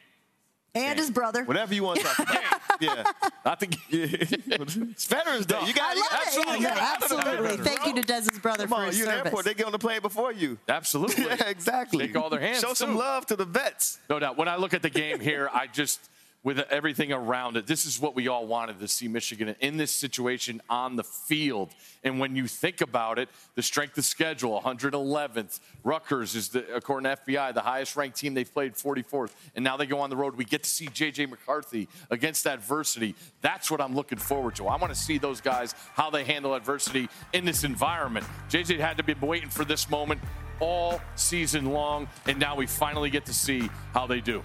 And 0.76 0.96
his 0.96 1.10
brother. 1.10 1.42
Whatever 1.42 1.74
you 1.74 1.82
want 1.82 1.98
to 1.98 2.04
talk 2.04 2.20
about. 2.20 2.60
yeah. 2.80 3.02
Not 3.44 3.58
the 3.58 3.66
game. 3.66 3.78
it's 3.90 5.06
Veterans 5.06 5.44
Day. 5.44 5.58
You 5.66 5.74
got 5.74 5.96
it. 5.96 6.04
Absolutely. 6.12 6.60
Yeah, 6.60 6.94
absolutely. 7.02 7.56
Thank 7.56 7.84
you 7.86 7.94
to 7.94 8.02
Des's 8.02 8.38
brother 8.38 8.64
Come 8.64 8.68
for 8.68 8.74
on, 8.76 8.86
his 8.86 8.98
you're 8.98 9.08
service. 9.08 9.26
airport. 9.26 9.44
They 9.44 9.54
get 9.54 9.66
on 9.66 9.72
the 9.72 9.78
plane 9.78 10.02
before 10.02 10.32
you. 10.32 10.56
Absolutely. 10.68 11.24
yeah, 11.24 11.42
exactly. 11.48 12.06
Take 12.06 12.16
all 12.16 12.30
their 12.30 12.38
hands. 12.38 12.60
Show 12.60 12.68
too. 12.68 12.74
some 12.76 12.96
love 12.96 13.26
to 13.26 13.34
the 13.34 13.44
vets. 13.44 13.98
No 14.08 14.20
doubt. 14.20 14.36
When 14.36 14.46
I 14.46 14.54
look 14.54 14.72
at 14.72 14.82
the 14.82 14.90
game 14.90 15.18
here, 15.18 15.50
I 15.52 15.66
just– 15.66 16.10
with 16.44 16.60
everything 16.70 17.12
around 17.12 17.56
it. 17.56 17.66
This 17.66 17.84
is 17.84 18.00
what 18.00 18.14
we 18.14 18.28
all 18.28 18.46
wanted 18.46 18.78
to 18.78 18.88
see 18.88 19.08
Michigan 19.08 19.56
in 19.60 19.76
this 19.76 19.90
situation 19.90 20.62
on 20.70 20.94
the 20.96 21.02
field. 21.02 21.70
And 22.04 22.20
when 22.20 22.36
you 22.36 22.46
think 22.46 22.80
about 22.80 23.18
it, 23.18 23.28
the 23.56 23.62
strength 23.62 23.98
of 23.98 24.04
schedule, 24.04 24.60
111th. 24.60 25.58
Rutgers 25.82 26.36
is, 26.36 26.50
the, 26.50 26.64
according 26.74 27.10
to 27.10 27.16
FPI, 27.16 27.54
the 27.54 27.60
highest 27.60 27.96
ranked 27.96 28.18
team. 28.18 28.34
They've 28.34 28.52
played 28.52 28.74
44th. 28.74 29.32
And 29.56 29.64
now 29.64 29.76
they 29.76 29.86
go 29.86 29.98
on 29.98 30.10
the 30.10 30.16
road. 30.16 30.36
We 30.36 30.44
get 30.44 30.62
to 30.62 30.70
see 30.70 30.86
J.J. 30.86 31.26
McCarthy 31.26 31.88
against 32.10 32.46
adversity. 32.46 33.16
That's 33.40 33.70
what 33.70 33.80
I'm 33.80 33.94
looking 33.94 34.18
forward 34.18 34.54
to. 34.56 34.68
I 34.68 34.76
want 34.76 34.92
to 34.92 34.98
see 34.98 35.18
those 35.18 35.40
guys, 35.40 35.74
how 35.94 36.08
they 36.08 36.22
handle 36.22 36.54
adversity 36.54 37.08
in 37.32 37.44
this 37.44 37.64
environment. 37.64 38.26
J.J. 38.48 38.78
had 38.78 38.96
to 38.98 39.02
be 39.02 39.14
waiting 39.14 39.50
for 39.50 39.64
this 39.64 39.90
moment 39.90 40.20
all 40.60 41.00
season 41.16 41.66
long. 41.66 42.08
And 42.26 42.38
now 42.38 42.54
we 42.54 42.66
finally 42.66 43.10
get 43.10 43.26
to 43.26 43.34
see 43.34 43.68
how 43.92 44.06
they 44.06 44.20
do. 44.20 44.42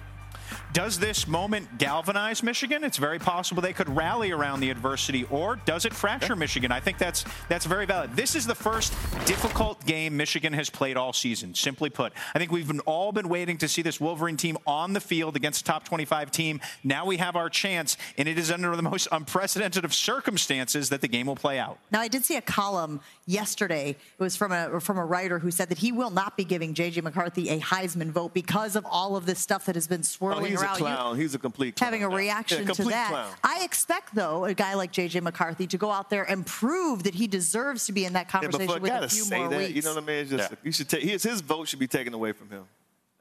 Does 0.72 0.98
this 0.98 1.28
moment 1.28 1.78
galvanize 1.78 2.42
Michigan? 2.42 2.82
It's 2.82 2.98
very 2.98 3.18
possible 3.18 3.62
they 3.62 3.72
could 3.72 3.88
rally 3.88 4.32
around 4.32 4.60
the 4.60 4.70
adversity, 4.70 5.24
or 5.30 5.56
does 5.64 5.84
it 5.84 5.94
fracture 5.94 6.34
Michigan? 6.34 6.72
I 6.72 6.80
think 6.80 6.98
that's 6.98 7.24
that's 7.48 7.64
very 7.64 7.86
valid. 7.86 8.16
This 8.16 8.34
is 8.34 8.46
the 8.46 8.54
first 8.54 8.92
difficult 9.24 9.86
game 9.86 10.16
Michigan 10.16 10.52
has 10.52 10.70
played 10.70 10.96
all 10.96 11.12
season. 11.12 11.54
Simply 11.54 11.90
put, 11.90 12.12
I 12.34 12.38
think 12.38 12.50
we've 12.50 12.66
been, 12.66 12.80
all 12.80 13.12
been 13.12 13.28
waiting 13.28 13.56
to 13.58 13.68
see 13.68 13.82
this 13.82 14.00
Wolverine 14.00 14.36
team 14.36 14.58
on 14.66 14.92
the 14.92 15.00
field 15.00 15.36
against 15.36 15.60
a 15.62 15.64
top 15.64 15.84
25 15.84 16.30
team. 16.30 16.60
Now 16.82 17.06
we 17.06 17.18
have 17.18 17.36
our 17.36 17.48
chance, 17.48 17.96
and 18.18 18.28
it 18.28 18.36
is 18.36 18.50
under 18.50 18.74
the 18.74 18.82
most 18.82 19.08
unprecedented 19.12 19.84
of 19.84 19.94
circumstances 19.94 20.88
that 20.88 21.00
the 21.00 21.08
game 21.08 21.26
will 21.26 21.36
play 21.36 21.58
out. 21.58 21.78
Now 21.90 22.00
I 22.00 22.08
did 22.08 22.24
see 22.24 22.36
a 22.36 22.42
column 22.42 23.00
yesterday. 23.26 23.90
It 23.90 24.22
was 24.22 24.36
from 24.36 24.52
a 24.52 24.80
from 24.80 24.98
a 24.98 25.04
writer 25.04 25.38
who 25.38 25.50
said 25.50 25.68
that 25.68 25.78
he 25.78 25.92
will 25.92 26.10
not 26.10 26.36
be 26.36 26.44
giving 26.44 26.74
J.J. 26.74 27.02
McCarthy 27.02 27.48
a 27.50 27.60
Heisman 27.60 28.10
vote 28.10 28.34
because 28.34 28.76
of 28.76 28.84
all 28.90 29.16
of 29.16 29.24
this 29.26 29.38
stuff 29.38 29.66
that 29.66 29.76
has 29.76 29.86
been 29.86 30.02
swirling 30.02 30.33
oh, 30.38 30.44
he's 30.44 30.62
around. 30.62 30.74
A 30.74 30.78
clown. 30.78 31.16
You 31.16 31.22
he's 31.22 31.34
a 31.34 31.38
complete 31.38 31.76
clown. 31.76 31.86
having 31.86 32.04
a 32.04 32.08
reaction 32.08 32.66
yeah, 32.66 32.72
to 32.72 32.84
that. 32.84 33.10
Clown. 33.10 33.32
I 33.42 33.64
expect 33.64 34.14
though 34.14 34.44
a 34.44 34.54
guy 34.54 34.74
like 34.74 34.92
J.J. 34.92 35.20
McCarthy 35.20 35.66
to 35.68 35.78
go 35.78 35.90
out 35.90 36.10
there 36.10 36.24
and 36.24 36.46
prove 36.46 37.04
that 37.04 37.14
he 37.14 37.26
deserves 37.26 37.86
to 37.86 37.92
be 37.92 38.04
in 38.04 38.14
that 38.14 38.28
conversation 38.28 38.68
yeah, 38.68 38.78
with 38.78 38.92
a 38.92 39.08
few 39.08 39.36
more 39.36 39.48
that, 39.48 39.58
weeks. 39.58 39.74
You 39.74 39.82
know 39.82 39.94
what 39.94 40.02
I 40.02 40.06
mean? 40.06 40.16
It's 40.16 40.30
just 40.30 40.50
yeah. 40.50 40.56
you 40.62 40.72
should 40.72 40.88
take 40.88 41.02
his, 41.02 41.22
his 41.22 41.40
vote 41.40 41.68
should 41.68 41.78
be 41.78 41.88
taken 41.88 42.14
away 42.14 42.32
from 42.32 42.50
him. 42.50 42.64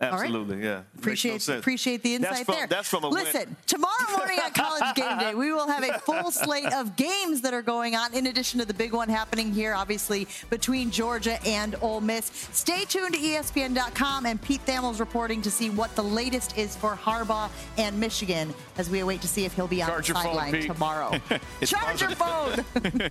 Absolutely, 0.04 0.58
right. 0.58 0.66
yeah. 0.66 0.82
Appreciate 0.98 1.48
no 1.48 1.58
appreciate 1.58 2.04
the 2.04 2.16
insight 2.16 2.32
that's 2.32 2.44
from, 2.44 2.56
there. 2.56 2.68
That's 2.68 2.88
from 2.88 3.04
a 3.04 3.10
Listen, 3.10 3.48
win. 3.48 3.56
tomorrow 3.68 4.18
morning 4.18 4.40
on 4.44 4.52
College 4.52 4.84
Game 4.96 5.18
Day, 5.20 5.36
we 5.36 5.52
will 5.52 5.68
have 5.68 5.84
a 5.84 6.00
full 6.00 6.32
slate 6.32 6.72
of 6.74 6.96
games 6.96 7.42
that 7.42 7.54
are 7.54 7.62
going 7.62 7.96
on, 7.96 8.14
in 8.14 8.28
addition 8.28 8.60
to 8.60 8.66
the 8.66 8.74
big 8.74 8.94
one 8.94 9.10
happening 9.10 9.52
here, 9.54 9.74
obviously 9.74 10.28
between 10.50 10.92
Georgia 10.92 11.42
and 11.46 11.76
Ole 11.82 12.02
Miss. 12.02 12.26
Stay 12.52 12.86
tuned 12.86 13.14
to 13.14 13.20
ESPN.com 13.20 14.26
and 14.26 14.42
Pete 14.42 14.62
Thamel's 14.62 15.00
reporting 15.00 15.42
to 15.42 15.52
see 15.52 15.70
what 15.70 15.96
the 15.96 16.04
latest 16.04 16.58
is 16.58 16.76
for 16.76 16.96
Harbaugh 16.96 17.50
and 17.78 18.00
Michigan 18.00 18.54
as 18.78 18.90
we 18.90 19.00
await 19.00 19.22
to 19.22 19.28
see 19.28 19.46
if 19.46 19.54
he'll 19.54 19.68
be 19.68 19.82
on 19.82 19.90
Charge 19.90 20.08
the 20.08 20.14
sideline 20.16 20.62
tomorrow. 20.62 21.20
Charge 21.66 22.02
your 22.02 22.12
phone. 22.12 22.64